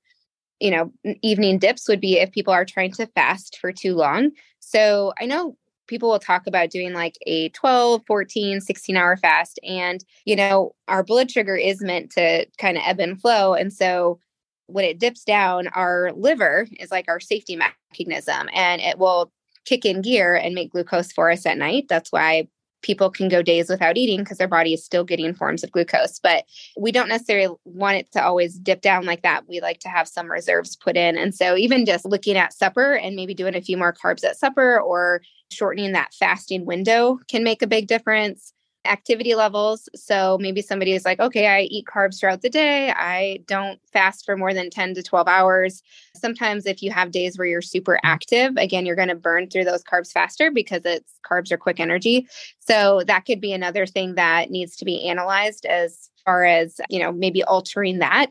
you 0.60 0.72
know, 0.72 0.92
evening 1.22 1.60
dips 1.60 1.88
would 1.90 2.00
be 2.00 2.20
if 2.20 2.32
people 2.32 2.54
are 2.54 2.66
trying 2.66 2.92
to 2.94 3.08
fast 3.08 3.58
for 3.60 3.72
too 3.72 3.96
long. 3.96 4.32
So 4.60 5.14
I 5.20 5.26
know 5.26 5.58
people 5.88 6.10
will 6.10 6.20
talk 6.20 6.48
about 6.48 6.70
doing 6.70 6.94
like 6.94 7.18
a 7.26 7.50
12 7.50 8.04
14 8.06 8.62
16 8.62 8.98
hour 8.98 9.18
fast 9.18 9.60
and 9.64 10.04
you 10.26 10.36
know 10.36 10.74
our 10.88 11.04
blood 11.04 11.30
sugar 11.30 11.56
is 11.56 11.82
meant 11.82 12.10
to 12.12 12.46
kind 12.58 12.78
of 12.78 12.84
ebb 12.86 13.00
and 13.00 13.20
flow 13.22 13.54
and 13.54 13.74
so 13.74 14.20
when 14.68 14.86
it 14.86 15.00
dips 15.00 15.24
down 15.24 15.68
our 15.70 16.12
liver 16.16 16.68
is 16.80 16.92
like 16.92 17.06
our 17.08 17.20
safety 17.20 17.56
mechanism 17.56 18.50
and 18.54 18.82
it 18.82 18.98
will 18.98 19.32
kick 19.66 19.86
in 19.86 20.02
gear 20.02 20.36
and 20.36 20.56
make 20.56 20.72
glucose 20.72 21.12
for 21.12 21.32
us 21.32 21.46
at 21.46 21.58
night. 21.58 21.86
That's 21.88 22.12
why 22.12 22.48
people 22.84 23.10
can 23.10 23.28
go 23.30 23.42
days 23.42 23.70
without 23.70 23.98
eating 23.98 24.20
because 24.20 24.38
their 24.38 24.48
body 24.48 24.74
is 24.74 24.86
still 24.86 25.04
getting 25.04 25.34
forms 25.34 25.64
of 25.64 25.72
glucose. 25.72 26.20
But 26.20 26.46
we 26.78 26.92
don't 26.92 27.10
necessarily 27.10 27.56
want 27.66 27.98
it 27.98 28.12
to 28.12 28.24
always 28.24 28.60
dip 28.60 28.82
down 28.82 29.06
like 29.06 29.24
that. 29.24 29.48
We 29.48 29.62
like 29.62 29.80
to 29.80 29.90
have 29.90 30.08
some 30.08 30.30
reserves 30.30 30.76
put 30.76 30.96
in. 30.96 31.18
And 31.18 31.34
so 31.34 31.58
even 31.58 31.86
just 31.86 32.06
looking 32.06 32.38
at 32.38 32.54
supper 32.54 32.94
and 32.94 33.16
maybe 33.16 33.34
doing 33.34 33.56
a 33.56 33.62
few 33.62 33.78
more 33.78 33.94
carbs 33.94 34.24
at 34.24 34.38
supper 34.38 34.80
or 34.80 35.22
shortening 35.52 35.94
that 35.94 36.14
fasting 36.14 36.66
window 36.66 37.20
can 37.28 37.44
make 37.44 37.62
a 37.62 37.68
big 37.68 37.88
difference 37.88 38.54
activity 38.86 39.36
levels. 39.36 39.88
So 39.96 40.38
maybe 40.40 40.62
somebody 40.62 40.94
is 40.94 41.06
like, 41.06 41.20
okay, 41.20 41.48
I 41.48 41.62
eat 41.62 41.86
carbs 41.86 42.20
throughout 42.20 42.42
the 42.42 42.50
day. 42.50 42.92
I 42.92 43.40
don't 43.48 43.80
fast 43.92 44.26
for 44.26 44.36
more 44.36 44.54
than 44.54 44.70
10 44.70 44.96
to 44.96 45.04
12 45.04 45.28
hours. 45.28 45.84
Sometimes, 46.16 46.66
if 46.66 46.84
you 46.84 46.92
have 46.92 47.12
days 47.12 47.38
where 47.38 47.48
you're 47.48 47.62
super 47.62 48.00
active, 48.04 48.56
again, 48.58 48.86
you're 48.86 48.96
going 48.96 49.08
to 49.08 49.16
burn 49.16 49.50
through 49.50 49.66
those 49.66 49.84
carbs 49.84 50.12
faster 50.12 50.52
because 50.52 50.82
it's 50.86 51.20
carbs 51.30 51.52
are 51.52 51.58
quick 51.58 51.80
energy. 51.80 52.28
So 52.60 53.04
that 53.08 53.26
could 53.26 53.42
be 53.42 53.54
another 53.54 53.86
thing 53.86 54.16
that 54.16 54.52
needs 54.52 54.76
to 54.78 54.86
be 54.86 55.08
analyzed 55.08 55.66
as 55.66 56.10
far 56.26 56.44
as, 56.44 56.80
you 56.90 57.00
know, 57.00 57.12
maybe 57.12 57.44
altering 57.44 58.00
that. 58.00 58.28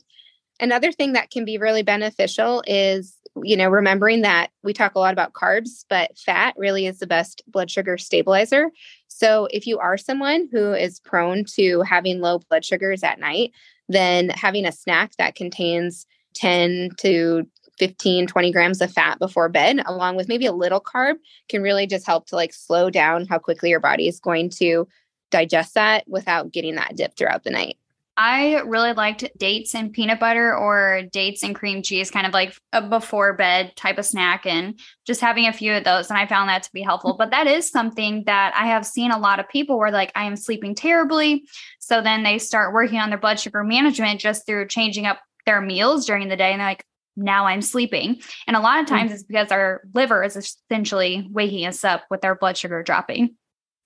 Another 0.60 0.92
thing 0.92 1.14
that 1.14 1.30
can 1.30 1.44
be 1.44 1.58
really 1.58 1.82
beneficial 1.82 2.62
is, 2.66 3.16
you 3.42 3.56
know, 3.56 3.68
remembering 3.68 4.22
that 4.22 4.50
we 4.62 4.72
talk 4.72 4.94
a 4.94 4.98
lot 4.98 5.12
about 5.12 5.32
carbs, 5.32 5.84
but 5.88 6.16
fat 6.18 6.54
really 6.56 6.86
is 6.86 6.98
the 6.98 7.06
best 7.06 7.42
blood 7.46 7.70
sugar 7.70 7.96
stabilizer. 7.96 8.70
So 9.08 9.48
if 9.50 9.66
you 9.66 9.78
are 9.78 9.96
someone 9.96 10.48
who 10.52 10.72
is 10.72 11.00
prone 11.00 11.44
to 11.56 11.80
having 11.82 12.20
low 12.20 12.40
blood 12.40 12.64
sugars 12.64 13.02
at 13.02 13.18
night, 13.18 13.52
then 13.88 14.30
having 14.30 14.66
a 14.66 14.72
snack 14.72 15.12
that 15.18 15.34
contains 15.34 16.06
10 16.34 16.90
to 16.98 17.46
15 17.78 18.26
20 18.26 18.52
grams 18.52 18.80
of 18.80 18.92
fat 18.92 19.18
before 19.18 19.48
bed 19.48 19.80
along 19.86 20.14
with 20.14 20.28
maybe 20.28 20.46
a 20.46 20.52
little 20.52 20.80
carb 20.80 21.14
can 21.48 21.62
really 21.62 21.86
just 21.86 22.06
help 22.06 22.26
to 22.26 22.36
like 22.36 22.52
slow 22.52 22.90
down 22.90 23.26
how 23.26 23.38
quickly 23.38 23.70
your 23.70 23.80
body 23.80 24.06
is 24.06 24.20
going 24.20 24.50
to 24.50 24.86
digest 25.30 25.74
that 25.74 26.04
without 26.06 26.52
getting 26.52 26.74
that 26.74 26.94
dip 26.96 27.16
throughout 27.16 27.44
the 27.44 27.50
night 27.50 27.76
I 28.24 28.60
really 28.60 28.92
liked 28.92 29.28
dates 29.36 29.74
and 29.74 29.92
peanut 29.92 30.20
butter 30.20 30.54
or 30.54 31.02
dates 31.10 31.42
and 31.42 31.56
cream 31.56 31.82
cheese, 31.82 32.08
kind 32.08 32.24
of 32.24 32.32
like 32.32 32.56
a 32.72 32.80
before 32.80 33.32
bed 33.32 33.74
type 33.74 33.98
of 33.98 34.06
snack, 34.06 34.46
and 34.46 34.78
just 35.04 35.20
having 35.20 35.48
a 35.48 35.52
few 35.52 35.72
of 35.72 35.82
those. 35.82 36.08
And 36.08 36.16
I 36.16 36.28
found 36.28 36.48
that 36.48 36.62
to 36.62 36.70
be 36.72 36.82
helpful. 36.82 37.16
But 37.18 37.32
that 37.32 37.48
is 37.48 37.68
something 37.68 38.22
that 38.26 38.54
I 38.56 38.68
have 38.68 38.86
seen 38.86 39.10
a 39.10 39.18
lot 39.18 39.40
of 39.40 39.48
people 39.48 39.76
where, 39.76 39.90
like, 39.90 40.12
I 40.14 40.22
am 40.22 40.36
sleeping 40.36 40.76
terribly. 40.76 41.48
So 41.80 42.00
then 42.00 42.22
they 42.22 42.38
start 42.38 42.72
working 42.72 43.00
on 43.00 43.08
their 43.08 43.18
blood 43.18 43.40
sugar 43.40 43.64
management 43.64 44.20
just 44.20 44.46
through 44.46 44.68
changing 44.68 45.04
up 45.04 45.18
their 45.44 45.60
meals 45.60 46.06
during 46.06 46.28
the 46.28 46.36
day. 46.36 46.52
And 46.52 46.60
they're 46.60 46.68
like, 46.68 46.84
now 47.16 47.46
I'm 47.46 47.60
sleeping. 47.60 48.20
And 48.46 48.54
a 48.54 48.60
lot 48.60 48.78
of 48.78 48.86
hmm. 48.86 48.94
times 48.94 49.10
mm. 49.10 49.14
it's 49.14 49.24
because 49.24 49.50
our 49.50 49.82
liver 49.94 50.22
is 50.22 50.36
essentially 50.36 51.26
waking 51.28 51.66
us 51.66 51.82
up 51.82 52.04
with 52.08 52.24
our 52.24 52.36
blood 52.36 52.56
sugar 52.56 52.84
dropping. 52.84 53.34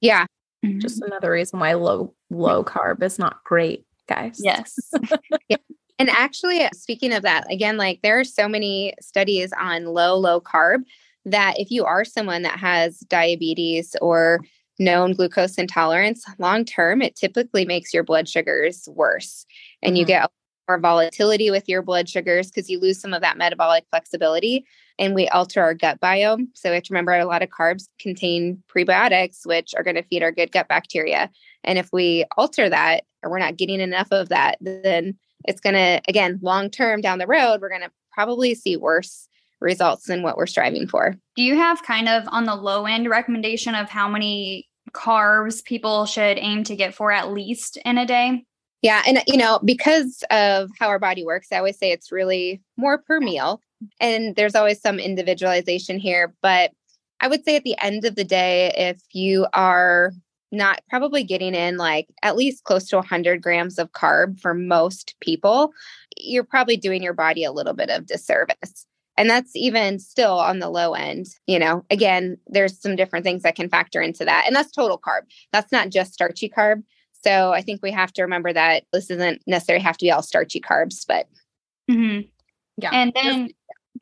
Yeah. 0.03 0.27
Mm-hmm. 0.63 0.81
Just 0.81 1.01
another 1.01 1.31
reason 1.31 1.59
why 1.59 1.73
low 1.73 2.13
low 2.29 2.65
carb 2.65 3.03
is 3.03 3.19
not 3.19 3.43
great 3.45 3.86
guys. 4.07 4.41
Yes. 4.43 4.79
yeah. 5.49 5.57
And 5.99 6.11
actually, 6.11 6.69
speaking 6.75 7.13
of 7.13 7.23
that, 7.23 7.51
again, 7.51 7.77
like 7.77 8.01
there 8.03 8.21
are 8.21 8.25
so 8.25 8.49
many 8.49 8.95
studies 9.01 9.53
on 9.59 9.87
low, 9.87 10.17
low 10.17 10.41
carb 10.41 10.83
that 11.25 11.55
if 11.59 11.71
you 11.71 11.85
are 11.85 12.05
someone 12.05 12.43
that 12.43 12.59
has 12.59 12.99
diabetes 13.01 13.97
or 14.01 14.41
known 14.79 15.15
glucose 15.15 15.57
intolerance, 15.57 16.25
long 16.39 16.65
term, 16.65 17.01
it 17.01 17.17
typically 17.17 17.65
makes 17.65 17.95
your 17.95 18.05
blood 18.05 18.29
sugars 18.29 18.89
worse. 18.93 19.47
And 19.83 19.93
mm-hmm. 19.93 20.01
you 20.01 20.05
get 20.07 20.31
more 20.69 20.79
volatility 20.79 21.51
with 21.51 21.69
your 21.69 21.83
blood 21.83 22.09
sugars 22.09 22.51
because 22.51 22.69
you 22.69 22.79
lose 22.81 23.01
some 23.01 23.15
of 23.15 23.23
that 23.23 23.39
metabolic 23.39 23.85
flexibility 23.91 24.67
and 24.99 25.15
we 25.15 25.29
alter 25.29 25.63
our 25.63 25.75
gut 25.75 26.01
biome. 26.01 26.49
So 26.55 26.71
we 26.71 26.75
have 26.75 26.85
to 26.85 26.93
remember 26.93 27.13
a 27.13 27.25
lot 27.25 27.43
of 27.43 27.51
carbs 27.51 27.89
contain 28.01 28.63
prebiotics, 28.69 29.47
which 29.47 29.75
are 29.77 29.83
going 29.83 29.97
to 29.97 30.03
feed 30.03 30.23
our 30.23 30.33
good 30.33 30.53
gut 30.53 30.69
bacteria. 30.69 31.31
And 31.65 31.79
if 31.79 31.89
we 31.93 32.25
alter 32.37 32.69
that 32.69 33.05
or 33.27 33.31
we're 33.31 33.39
not 33.39 33.57
getting 33.57 33.81
enough 33.81 34.09
of 34.13 34.29
that, 34.29 34.57
then 34.61 35.17
it's 35.47 35.61
going 35.61 35.75
to, 35.75 36.01
again, 36.09 36.39
long 36.43 36.71
term 36.71 37.01
down 37.01 37.19
the 37.19 37.27
road, 37.27 37.61
we're 37.61 37.69
going 37.69 37.83
to 37.83 37.91
probably 38.13 38.55
see 38.55 38.77
worse 38.77 39.29
results 39.61 40.07
than 40.07 40.23
what 40.23 40.37
we're 40.37 40.47
striving 40.47 40.87
for. 40.87 41.15
Do 41.35 41.43
you 41.43 41.57
have 41.57 41.83
kind 41.83 42.09
of 42.09 42.25
on 42.29 42.45
the 42.45 42.55
low 42.55 42.87
end 42.87 43.09
recommendation 43.09 43.75
of 43.75 43.89
how 43.89 44.09
many 44.09 44.69
carbs 44.93 45.65
people 45.65 46.07
should 46.07 46.39
aim 46.39 46.65
to 46.65 46.77
get 46.77 46.95
for 46.95 47.11
at 47.11 47.33
least 47.33 47.77
in 47.85 47.99
a 47.99 48.07
day? 48.07 48.45
Yeah. 48.83 49.03
And, 49.07 49.23
you 49.27 49.37
know, 49.37 49.59
because 49.65 50.23
of 50.31 50.71
how 50.79 50.89
our 50.89 50.99
body 50.99 51.25
works, 51.25 51.49
I 51.51 51.57
always 51.57 51.79
say 51.79 51.91
it's 51.91 52.13
really 52.13 52.63
more 52.77 52.99
per 52.99 53.21
meal. 53.21 53.61
And 54.01 54.37
there's 54.37 54.55
always 54.55 54.81
some 54.81 54.99
individualization 54.99 55.99
here. 55.99 56.35
But 56.43 56.71
I 57.21 57.29
would 57.29 57.45
say 57.45 57.57
at 57.57 57.65
the 57.65 57.77
end 57.83 58.05
of 58.05 58.15
the 58.15 58.25
day, 58.25 58.73
if 58.77 59.01
you 59.13 59.47
are 59.53 60.13
not 60.57 60.81
probably 60.89 61.23
getting 61.23 61.55
in 61.55 61.77
like 61.77 62.09
at 62.23 62.37
least 62.37 62.65
close 62.65 62.89
to 62.89 62.97
100 62.97 63.43
grams 63.43 63.79
of 63.79 63.93
carb 63.93 64.41
for 64.41 64.55
most 64.55 65.15
people, 65.21 65.73
you're 66.17 66.45
probably 66.45 66.77
doing 66.77 67.03
your 67.03 67.13
body 67.13 67.45
a 67.45 67.53
little 67.53 67.75
bit 67.75 67.91
of 67.91 68.07
disservice. 68.07 68.87
And 69.19 69.31
that's 69.31 69.57
even 69.57 69.99
still 69.99 70.39
on 70.39 70.59
the 70.59 70.69
low 70.69 70.93
end. 70.95 71.27
You 71.47 71.59
know, 71.59 71.85
again, 71.91 72.37
there's 72.47 72.79
some 72.81 72.97
different 72.97 73.25
things 73.25 73.43
that 73.43 73.57
can 73.57 73.69
factor 73.69 74.01
into 74.01 74.25
that. 74.25 74.45
And 74.47 74.55
that's 74.55 74.73
total 74.73 74.99
carb. 74.99 75.23
That's 75.53 75.73
not 75.73 75.91
just 75.91 76.13
starchy 76.13 76.49
carb. 76.49 76.83
So 77.23 77.53
I 77.53 77.63
think 77.63 77.83
we 77.83 77.91
have 77.93 78.13
to 78.15 78.23
remember 78.23 78.53
that 78.53 78.85
this 78.93 79.07
doesn't 79.07 79.43
necessarily 79.47 79.83
have 79.83 79.97
to 79.99 80.05
be 80.05 80.11
all 80.11 80.23
starchy 80.23 80.61
carbs, 80.61 81.05
but 81.07 81.27
mm-hmm. 81.91 82.29
yeah. 82.77 82.91
And 82.93 83.13
then 83.15 83.51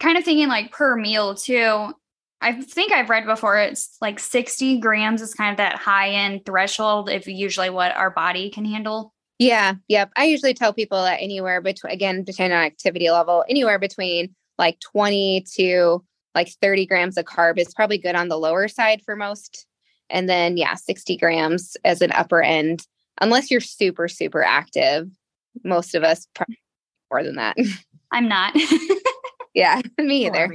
kind 0.01 0.19
of 0.19 0.25
thinking 0.25 0.49
like 0.49 0.73
per 0.73 0.97
meal 0.97 1.35
too, 1.35 1.95
I 2.41 2.61
think 2.61 2.93
I've 2.93 3.09
read 3.09 3.27
before 3.27 3.59
it's 3.59 3.97
like 4.01 4.19
60 4.19 4.79
grams 4.79 5.23
is 5.23 5.35
kind 5.35 5.51
of 5.51 5.57
that 5.59 5.77
high 5.77 6.11
end 6.11 6.45
threshold 6.45 7.09
if 7.09 7.27
usually 7.27 7.71
what 7.71 7.95
our 7.97 8.11
body 8.11 8.51
can 8.51 8.65
handle. 8.65 9.15
Yeah. 9.39 9.75
Yep. 9.89 10.11
I 10.17 10.25
usually 10.25 10.55
tell 10.55 10.73
people 10.73 11.03
that 11.03 11.21
anywhere 11.21 11.61
between, 11.61 11.93
again, 11.93 12.23
depending 12.23 12.57
on 12.57 12.65
activity 12.65 13.11
level, 13.11 13.45
anywhere 13.49 13.79
between 13.79 14.35
like 14.59 14.79
20 14.81 15.45
to 15.57 16.05
like 16.35 16.49
30 16.61 16.87
grams 16.87 17.17
of 17.17 17.25
carb 17.25 17.59
is 17.59 17.75
probably 17.75 17.99
good 17.99 18.15
on 18.15 18.29
the 18.29 18.39
lower 18.39 18.69
side 18.69 19.03
for 19.05 19.17
most. 19.17 19.67
And 20.11 20.29
then, 20.29 20.57
yeah, 20.57 20.75
60 20.75 21.17
grams 21.17 21.77
as 21.85 22.03
an 22.03 22.13
upper 22.13 22.43
end, 22.43 22.87
unless 23.21 23.51
you're 23.51 23.61
super, 23.61 24.07
super 24.09 24.43
active. 24.43 25.09
Most 25.65 25.95
of 25.95 26.03
us 26.03 26.27
more 27.11 27.23
than 27.23 27.37
that. 27.37 27.57
I'm 28.13 28.29
not. 28.29 28.55
yeah, 29.55 29.81
me 29.99 30.27
either 30.27 30.55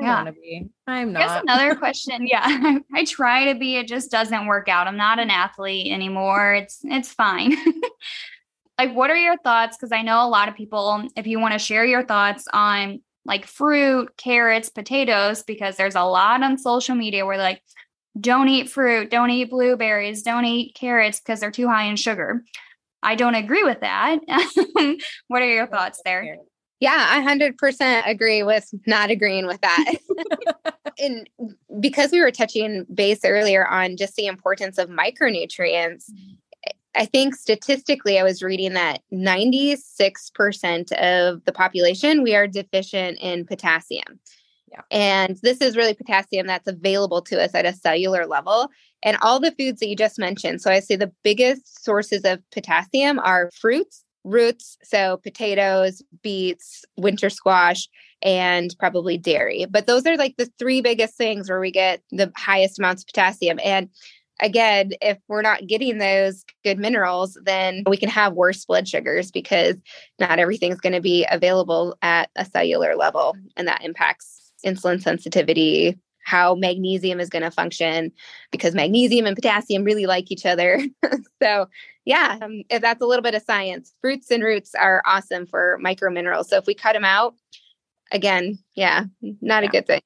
yeah. 0.00 0.22
want 0.22 0.34
to 0.34 0.40
be. 0.40 0.68
I'm 0.86 1.12
not. 1.12 1.22
I 1.22 1.26
guess 1.26 1.42
another 1.42 1.74
question. 1.76 2.26
Yeah, 2.26 2.42
I, 2.44 2.80
I 2.94 3.04
try 3.04 3.52
to 3.52 3.58
be. 3.58 3.76
It 3.76 3.88
just 3.88 4.10
doesn't 4.10 4.46
work 4.46 4.68
out. 4.68 4.86
I'm 4.86 4.96
not 4.96 5.18
an 5.18 5.30
athlete 5.30 5.92
anymore. 5.92 6.54
It's 6.54 6.80
it's 6.84 7.12
fine. 7.12 7.56
like, 8.78 8.94
what 8.94 9.10
are 9.10 9.16
your 9.16 9.38
thoughts? 9.38 9.76
Because 9.76 9.92
I 9.92 10.02
know 10.02 10.24
a 10.24 10.28
lot 10.28 10.48
of 10.48 10.54
people. 10.54 11.06
If 11.16 11.26
you 11.26 11.40
want 11.40 11.52
to 11.52 11.58
share 11.58 11.84
your 11.84 12.04
thoughts 12.04 12.46
on 12.52 13.00
like 13.24 13.46
fruit, 13.46 14.16
carrots, 14.16 14.68
potatoes, 14.68 15.42
because 15.42 15.76
there's 15.76 15.96
a 15.96 16.04
lot 16.04 16.42
on 16.42 16.58
social 16.58 16.94
media 16.94 17.26
where 17.26 17.38
like, 17.38 17.62
don't 18.20 18.48
eat 18.48 18.70
fruit, 18.70 19.10
don't 19.10 19.30
eat 19.30 19.50
blueberries, 19.50 20.22
don't 20.22 20.44
eat 20.44 20.74
carrots 20.74 21.20
because 21.20 21.40
they're 21.40 21.50
too 21.50 21.68
high 21.68 21.84
in 21.84 21.96
sugar. 21.96 22.44
I 23.02 23.14
don't 23.14 23.34
agree 23.34 23.64
with 23.64 23.80
that. 23.80 24.18
what 25.28 25.42
are 25.42 25.52
your 25.52 25.66
thoughts 25.66 26.00
there? 26.04 26.38
Yeah, 26.80 27.06
I 27.10 27.22
100% 27.22 28.06
agree 28.06 28.42
with 28.42 28.68
not 28.86 29.10
agreeing 29.10 29.46
with 29.46 29.60
that. 29.62 29.94
and 30.98 31.28
because 31.80 32.12
we 32.12 32.20
were 32.20 32.30
touching 32.30 32.84
base 32.92 33.24
earlier 33.24 33.66
on 33.66 33.96
just 33.96 34.14
the 34.16 34.26
importance 34.26 34.76
of 34.78 34.90
micronutrients, 34.90 36.10
mm-hmm. 36.10 36.34
I 36.94 37.04
think 37.04 37.34
statistically, 37.34 38.18
I 38.18 38.22
was 38.22 38.42
reading 38.42 38.72
that 38.72 39.02
96% 39.12 40.92
of 40.92 41.44
the 41.44 41.52
population, 41.52 42.22
we 42.22 42.34
are 42.34 42.46
deficient 42.46 43.18
in 43.20 43.44
potassium. 43.44 44.18
Yeah. 44.70 44.80
And 44.90 45.38
this 45.42 45.60
is 45.60 45.76
really 45.76 45.94
potassium 45.94 46.46
that's 46.46 46.66
available 46.66 47.22
to 47.22 47.42
us 47.42 47.54
at 47.54 47.66
a 47.66 47.74
cellular 47.74 48.26
level. 48.26 48.70
And 49.02 49.16
all 49.20 49.38
the 49.38 49.54
foods 49.58 49.80
that 49.80 49.88
you 49.88 49.96
just 49.96 50.18
mentioned. 50.18 50.62
So 50.62 50.70
I 50.70 50.80
say 50.80 50.96
the 50.96 51.12
biggest 51.22 51.84
sources 51.84 52.22
of 52.24 52.40
potassium 52.50 53.18
are 53.18 53.50
fruits, 53.54 54.02
roots, 54.26 54.76
so 54.82 55.18
potatoes, 55.18 56.02
beets, 56.22 56.84
winter 56.96 57.30
squash, 57.30 57.88
and 58.22 58.74
probably 58.78 59.16
dairy. 59.16 59.66
But 59.70 59.86
those 59.86 60.06
are 60.06 60.16
like 60.16 60.36
the 60.36 60.50
three 60.58 60.80
biggest 60.80 61.16
things 61.16 61.48
where 61.48 61.60
we 61.60 61.70
get 61.70 62.02
the 62.10 62.32
highest 62.36 62.78
amounts 62.78 63.02
of 63.02 63.06
potassium. 63.06 63.58
And 63.62 63.88
again, 64.40 64.92
if 65.00 65.18
we're 65.28 65.42
not 65.42 65.66
getting 65.66 65.98
those 65.98 66.44
good 66.64 66.78
minerals, 66.78 67.38
then 67.44 67.84
we 67.86 67.96
can 67.96 68.08
have 68.08 68.34
worse 68.34 68.64
blood 68.64 68.88
sugars 68.88 69.30
because 69.30 69.76
not 70.18 70.38
everything's 70.38 70.80
going 70.80 70.92
to 70.92 71.00
be 71.00 71.26
available 71.30 71.96
at 72.02 72.30
a 72.36 72.44
cellular 72.44 72.96
level. 72.96 73.36
And 73.56 73.68
that 73.68 73.84
impacts 73.84 74.52
insulin 74.64 75.00
sensitivity, 75.00 75.98
how 76.24 76.54
magnesium 76.56 77.20
is 77.20 77.28
going 77.30 77.44
to 77.44 77.50
function 77.50 78.10
because 78.50 78.74
magnesium 78.74 79.26
and 79.26 79.36
potassium 79.36 79.84
really 79.84 80.06
like 80.06 80.30
each 80.32 80.44
other. 80.44 80.80
so, 81.42 81.66
yeah, 82.06 82.38
um, 82.40 82.62
if 82.70 82.80
that's 82.80 83.02
a 83.02 83.06
little 83.06 83.22
bit 83.22 83.34
of 83.34 83.42
science. 83.42 83.92
Fruits 84.00 84.30
and 84.30 84.42
roots 84.42 84.74
are 84.74 85.02
awesome 85.04 85.44
for 85.44 85.76
micro 85.80 86.10
minerals. 86.10 86.48
So, 86.48 86.56
if 86.56 86.66
we 86.66 86.74
cut 86.74 86.94
them 86.94 87.04
out, 87.04 87.34
again, 88.10 88.58
yeah, 88.74 89.04
not 89.20 89.62
yeah. 89.62 89.68
a 89.68 89.72
good 89.72 89.86
thing. 89.86 90.00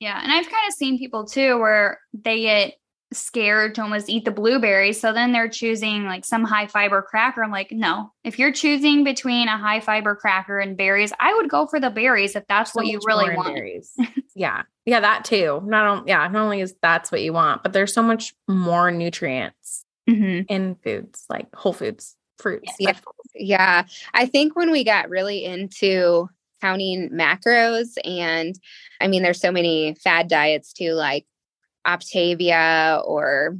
Yeah. 0.00 0.20
And 0.20 0.32
I've 0.32 0.46
kind 0.46 0.68
of 0.68 0.74
seen 0.74 0.98
people 0.98 1.24
too 1.24 1.58
where 1.60 2.00
they 2.12 2.40
get 2.40 2.74
scared 3.12 3.74
to 3.74 3.82
almost 3.82 4.08
eat 4.08 4.24
the 4.24 4.32
blueberries. 4.32 5.00
So 5.00 5.12
then 5.12 5.30
they're 5.32 5.48
choosing 5.48 6.06
like 6.06 6.24
some 6.24 6.44
high 6.44 6.66
fiber 6.66 7.02
cracker. 7.02 7.44
I'm 7.44 7.52
like, 7.52 7.70
no, 7.70 8.10
if 8.24 8.36
you're 8.38 8.52
choosing 8.52 9.04
between 9.04 9.46
a 9.46 9.56
high 9.56 9.80
fiber 9.80 10.16
cracker 10.16 10.58
and 10.58 10.76
berries, 10.76 11.12
I 11.20 11.34
would 11.34 11.48
go 11.48 11.66
for 11.66 11.78
the 11.78 11.90
berries 11.90 12.34
if 12.34 12.44
that's 12.48 12.72
so 12.72 12.80
what 12.80 12.86
you 12.86 12.98
really 13.06 13.36
want. 13.36 13.54
Berries. 13.54 13.92
yeah. 14.34 14.62
Yeah, 14.86 14.98
that 15.00 15.24
too. 15.24 15.62
Not 15.64 15.86
only 15.86 16.10
yeah, 16.10 16.26
not 16.26 16.42
only 16.42 16.62
is 16.62 16.74
that's 16.82 17.12
what 17.12 17.22
you 17.22 17.32
want, 17.32 17.62
but 17.62 17.72
there's 17.72 17.94
so 17.94 18.02
much 18.02 18.34
more 18.48 18.90
nutrients 18.90 19.84
mm-hmm. 20.08 20.42
in 20.48 20.76
foods, 20.76 21.24
like 21.28 21.54
whole 21.54 21.72
foods, 21.72 22.16
fruits. 22.38 22.72
Yeah. 22.78 22.98
yeah. 23.34 23.84
I 24.14 24.26
think 24.26 24.56
when 24.56 24.70
we 24.70 24.84
got 24.84 25.08
really 25.08 25.44
into 25.44 26.28
counting 26.60 27.10
macros 27.10 27.96
and 28.04 28.54
I 29.00 29.08
mean 29.08 29.22
there's 29.22 29.40
so 29.40 29.52
many 29.52 29.94
fad 29.94 30.28
diets 30.28 30.72
too, 30.72 30.92
like 30.92 31.26
Optavia 31.86 33.04
or 33.06 33.56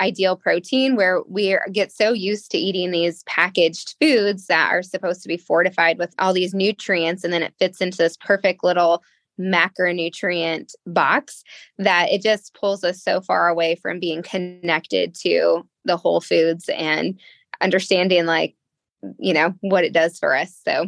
ideal 0.00 0.36
protein 0.36 0.96
where 0.96 1.22
we 1.28 1.56
get 1.72 1.92
so 1.92 2.12
used 2.12 2.50
to 2.50 2.58
eating 2.58 2.90
these 2.90 3.22
packaged 3.24 3.94
foods 4.00 4.46
that 4.46 4.70
are 4.72 4.82
supposed 4.82 5.22
to 5.22 5.28
be 5.28 5.36
fortified 5.36 5.96
with 5.96 6.12
all 6.18 6.32
these 6.32 6.52
nutrients 6.52 7.22
and 7.22 7.32
then 7.32 7.42
it 7.42 7.54
fits 7.58 7.80
into 7.80 7.98
this 7.98 8.16
perfect 8.16 8.64
little 8.64 9.02
macronutrient 9.42 10.74
box 10.86 11.42
that 11.78 12.10
it 12.10 12.22
just 12.22 12.54
pulls 12.54 12.84
us 12.84 13.02
so 13.02 13.20
far 13.20 13.48
away 13.48 13.74
from 13.74 13.98
being 13.98 14.22
connected 14.22 15.14
to 15.14 15.66
the 15.84 15.96
whole 15.96 16.20
foods 16.20 16.68
and 16.68 17.18
understanding 17.60 18.26
like 18.26 18.54
you 19.18 19.34
know 19.34 19.54
what 19.60 19.84
it 19.84 19.92
does 19.92 20.18
for 20.18 20.34
us. 20.34 20.60
So 20.64 20.86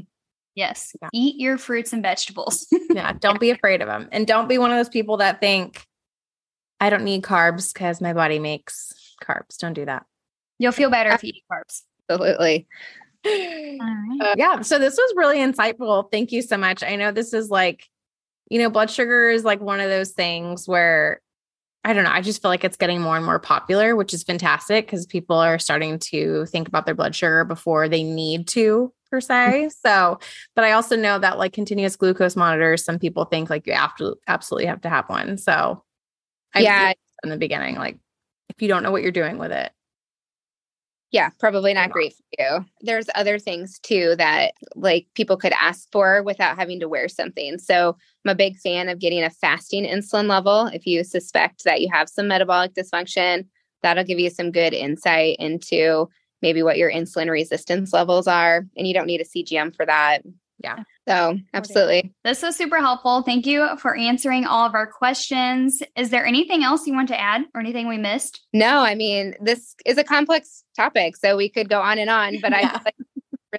yes 0.55 0.93
yeah. 1.03 1.09
eat 1.13 1.41
your 1.41 1.59
fruits 1.59 1.93
and 1.93 2.03
vegetables. 2.03 2.67
Yeah 2.95 3.13
don't 3.13 3.41
be 3.41 3.51
afraid 3.51 3.83
of 3.83 3.89
them 3.89 4.09
and 4.13 4.27
don't 4.27 4.49
be 4.49 4.59
one 4.59 4.71
of 4.71 4.77
those 4.77 4.89
people 4.89 5.17
that 5.17 5.41
think 5.41 5.85
i 6.79 6.91
don't 6.91 7.03
need 7.03 7.23
carbs 7.23 7.75
because 7.75 8.01
my 8.01 8.13
body 8.13 8.39
makes 8.39 8.93
carbs. 9.23 9.57
Don't 9.59 9.73
do 9.73 9.85
that. 9.87 10.05
You'll 10.59 10.73
feel 10.73 10.91
better 10.91 11.11
if 11.11 11.25
you 11.25 11.33
eat 11.35 11.45
carbs. 11.51 11.83
absolutely. 12.09 12.67
Uh, 13.27 14.35
yeah 14.37 14.61
so 14.61 14.79
this 14.79 14.97
was 14.99 15.15
really 15.17 15.39
insightful. 15.39 16.11
Thank 16.13 16.31
you 16.31 16.43
so 16.43 16.59
much. 16.59 16.83
I 16.83 16.97
know 16.97 17.11
this 17.11 17.33
is 17.33 17.49
like 17.49 17.89
you 18.51 18.59
know 18.59 18.71
blood 18.71 18.91
sugar 18.91 19.31
is 19.31 19.45
like 19.45 19.61
one 19.61 19.81
of 19.81 19.89
those 19.89 20.11
things 20.11 20.69
where 20.69 21.21
I 21.87 21.93
don't 21.93 22.05
know. 22.05 22.11
I 22.11 22.23
just 22.23 22.41
feel 22.41 22.51
like 22.51 22.65
it's 22.65 22.79
getting 22.79 23.03
more 23.03 23.17
and 23.17 23.27
more 23.27 23.39
popular, 23.39 23.95
which 23.95 24.15
is 24.15 24.23
fantastic 24.23 24.87
because 24.87 25.05
people 25.05 25.37
are 25.37 25.59
starting 25.59 25.99
to 25.99 26.47
think 26.47 26.67
about 26.67 26.87
their 26.87 26.95
blood 26.95 27.15
sugar 27.15 27.45
before 27.45 27.91
they 27.91 28.03
need 28.03 28.49
to, 28.49 28.91
per 29.11 29.21
se. 29.21 29.69
so, 29.85 30.19
but 30.57 30.65
I 30.65 30.73
also 30.73 30.97
know 30.97 31.19
that 31.19 31.37
like 31.37 31.53
continuous 31.53 31.97
glucose 31.97 32.37
monitors, 32.37 32.83
some 32.83 32.99
people 32.99 33.27
think 33.27 33.51
like 33.51 33.67
you 33.67 33.75
have 33.75 33.95
to 33.97 34.17
absolutely 34.27 34.67
have 34.67 34.81
to 34.83 34.89
have 34.89 35.11
one. 35.11 35.37
So, 35.37 35.85
I 36.55 36.61
yeah, 36.61 36.93
in 37.23 37.29
the 37.29 37.37
beginning, 37.37 37.75
like 37.77 37.99
if 38.49 38.63
you 38.63 38.69
don't 38.69 38.83
know 38.83 38.91
what 38.91 39.03
you're 39.03 39.13
doing 39.13 39.37
with 39.37 39.53
it, 39.53 39.71
yeah, 41.15 41.31
probably 41.39 41.73
not 41.73 41.93
great 41.93 42.13
for 42.13 42.25
you. 42.41 42.65
There's 42.81 43.07
other 43.15 43.39
things 43.39 43.79
too 43.79 44.17
that 44.19 44.55
like 44.75 45.07
people 45.15 45.37
could 45.37 45.53
ask 45.53 45.89
for 45.93 46.25
without 46.25 46.57
having 46.57 46.81
to 46.81 46.89
wear 46.89 47.09
something. 47.09 47.57
So 47.59 47.97
I'm 48.25 48.33
a 48.33 48.35
big 48.35 48.57
fan 48.57 48.89
of 48.89 48.99
getting 48.99 49.23
a 49.23 49.31
fasting 49.31 49.85
insulin 49.85 50.27
level. 50.27 50.67
If 50.67 50.89
you 50.89 51.05
suspect 51.05 51.63
that 51.63 51.81
you 51.81 51.89
have 51.93 52.09
some 52.09 52.27
metabolic 52.27 52.75
dysfunction, 52.75 53.47
that'll 53.81 54.03
give 54.03 54.19
you 54.19 54.29
some 54.29 54.51
good 54.51 54.75
insight 54.75 55.37
into 55.39 56.09
maybe 56.43 56.65
what 56.65 56.79
your 56.79 56.91
insulin 56.91 57.31
resistance 57.31 57.93
levels 57.93 58.27
are. 58.27 58.67
And 58.77 58.89
you 58.89 58.93
don't 58.93 59.07
need 59.07 59.21
a 59.21 59.25
CGM 59.25 59.77
for 59.77 59.87
that. 59.87 60.23
Yeah. 60.65 60.83
So, 61.07 61.39
absolutely. 61.53 62.15
This 62.25 62.41
was 62.41 62.57
super 62.57 62.79
helpful. 62.79 63.21
Thank 63.21 63.45
you 63.45 63.69
for 63.79 63.95
answering 63.95 64.47
all 64.47 64.67
of 64.67 64.75
our 64.75 64.87
questions. 64.87 65.83
Is 65.95 66.09
there 66.09 66.25
anything 66.25 66.65
else 66.65 66.87
you 66.87 66.95
want 66.95 67.09
to 67.09 67.21
add 67.21 67.43
or 67.55 67.61
anything 67.61 67.87
we 67.87 67.99
missed? 67.99 68.41
No, 68.55 68.79
I 68.79 68.95
mean, 68.95 69.35
this 69.43 69.75
is 69.85 69.99
a 69.99 70.05
complex 70.05 70.65
topic, 70.75 71.17
so 71.17 71.37
we 71.37 71.51
could 71.51 71.69
go 71.69 71.83
on 71.83 71.99
and 71.99 72.09
on, 72.09 72.41
but 72.41 72.53
yeah. 72.59 72.81
I 72.87 72.93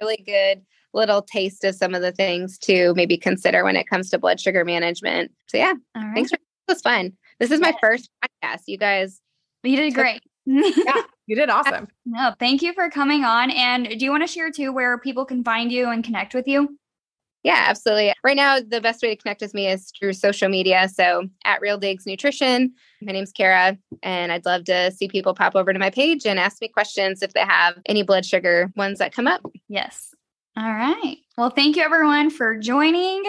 really 0.00 0.16
good 0.26 0.62
little 0.92 1.22
taste 1.22 1.62
of 1.62 1.76
some 1.76 1.94
of 1.94 2.02
the 2.02 2.10
things 2.10 2.58
to 2.58 2.92
maybe 2.94 3.16
consider 3.16 3.62
when 3.62 3.76
it 3.76 3.88
comes 3.88 4.10
to 4.10 4.18
blood 4.18 4.40
sugar 4.40 4.64
management. 4.64 5.30
So, 5.46 5.58
yeah, 5.58 5.74
thanks 5.94 6.30
for 6.30 6.38
this 6.66 6.74
was 6.74 6.82
fun. 6.82 7.12
This 7.38 7.52
is 7.52 7.60
my 7.60 7.74
first 7.80 8.10
podcast. 8.24 8.62
You 8.66 8.78
guys, 8.78 9.20
you 9.62 9.76
did 9.76 9.94
great. 9.94 10.22
yeah, 10.46 11.02
you 11.26 11.36
did 11.36 11.50
awesome. 11.50 11.86
No, 12.04 12.34
thank 12.40 12.62
you 12.62 12.72
for 12.72 12.90
coming 12.90 13.24
on. 13.24 13.52
And 13.52 13.86
do 13.86 14.04
you 14.04 14.10
want 14.10 14.24
to 14.24 14.32
share 14.32 14.50
too 14.50 14.72
where 14.72 14.98
people 14.98 15.24
can 15.24 15.44
find 15.44 15.70
you 15.70 15.88
and 15.88 16.02
connect 16.02 16.34
with 16.34 16.48
you? 16.48 16.76
Yeah, 17.42 17.64
absolutely. 17.68 18.12
Right 18.24 18.36
now, 18.36 18.58
the 18.58 18.80
best 18.80 19.02
way 19.02 19.14
to 19.14 19.22
connect 19.22 19.40
with 19.40 19.54
me 19.54 19.68
is 19.68 19.92
through 19.96 20.14
social 20.14 20.48
media. 20.48 20.88
So 20.92 21.28
at 21.44 21.60
Real 21.60 21.78
Digs 21.78 22.04
Nutrition, 22.04 22.72
my 23.00 23.12
name's 23.12 23.30
Cara, 23.30 23.78
and 24.02 24.32
I'd 24.32 24.44
love 24.44 24.64
to 24.64 24.90
see 24.90 25.06
people 25.06 25.32
pop 25.32 25.54
over 25.54 25.72
to 25.72 25.78
my 25.78 25.90
page 25.90 26.26
and 26.26 26.40
ask 26.40 26.60
me 26.60 26.68
questions 26.68 27.22
if 27.22 27.34
they 27.34 27.40
have 27.40 27.78
any 27.86 28.02
blood 28.02 28.26
sugar 28.26 28.72
ones 28.76 28.98
that 28.98 29.12
come 29.12 29.28
up. 29.28 29.42
Yes. 29.68 30.12
All 30.56 30.64
right. 30.64 31.18
Well, 31.38 31.50
thank 31.50 31.76
you 31.76 31.82
everyone 31.82 32.30
for 32.30 32.56
joining. 32.56 33.22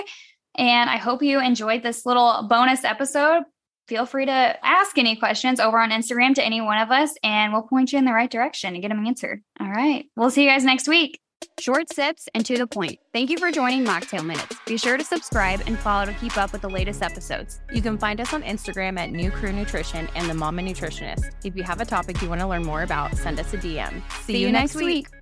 And 0.57 0.89
I 0.89 0.97
hope 0.97 1.21
you 1.21 1.39
enjoyed 1.39 1.83
this 1.83 2.05
little 2.05 2.47
bonus 2.49 2.83
episode. 2.83 3.43
Feel 3.87 4.05
free 4.05 4.25
to 4.25 4.57
ask 4.65 4.97
any 4.97 5.15
questions 5.15 5.59
over 5.59 5.79
on 5.79 5.91
Instagram 5.91 6.33
to 6.35 6.43
any 6.43 6.59
one 6.59 6.79
of 6.79 6.91
us, 6.91 7.13
and 7.23 7.53
we'll 7.53 7.61
point 7.61 7.93
you 7.93 7.99
in 7.99 8.05
the 8.05 8.13
right 8.13 8.31
direction 8.31 8.73
and 8.73 8.81
get 8.81 8.89
them 8.89 9.05
answered. 9.05 9.43
All 9.59 9.69
right. 9.69 10.05
We'll 10.15 10.31
see 10.31 10.43
you 10.43 10.49
guys 10.49 10.65
next 10.65 10.87
week. 10.87 11.19
Short 11.59 11.91
sips 11.91 12.29
and 12.35 12.45
to 12.45 12.55
the 12.57 12.67
point. 12.67 12.99
Thank 13.13 13.31
you 13.31 13.37
for 13.39 13.51
joining 13.51 13.83
Mocktail 13.83 14.23
Minutes. 14.23 14.55
Be 14.67 14.77
sure 14.77 14.95
to 14.95 15.03
subscribe 15.03 15.61
and 15.65 15.77
follow 15.79 16.05
to 16.05 16.13
keep 16.13 16.37
up 16.37 16.51
with 16.51 16.61
the 16.61 16.69
latest 16.69 17.01
episodes. 17.01 17.61
You 17.73 17.81
can 17.81 17.97
find 17.97 18.21
us 18.21 18.31
on 18.31 18.43
Instagram 18.43 18.99
at 18.99 19.11
Nu 19.11 19.31
Crew 19.31 19.51
Nutrition 19.51 20.07
and 20.15 20.29
the 20.29 20.35
Mama 20.35 20.61
Nutritionist. 20.61 21.31
If 21.43 21.55
you 21.55 21.63
have 21.63 21.81
a 21.81 21.85
topic 21.85 22.21
you 22.21 22.29
want 22.29 22.41
to 22.41 22.47
learn 22.47 22.63
more 22.63 22.83
about, 22.83 23.17
send 23.17 23.39
us 23.39 23.51
a 23.55 23.57
DM. 23.57 24.01
See, 24.21 24.33
See 24.33 24.41
you, 24.41 24.51
next 24.51 24.75
week. 24.75 25.09
week. 25.11 25.16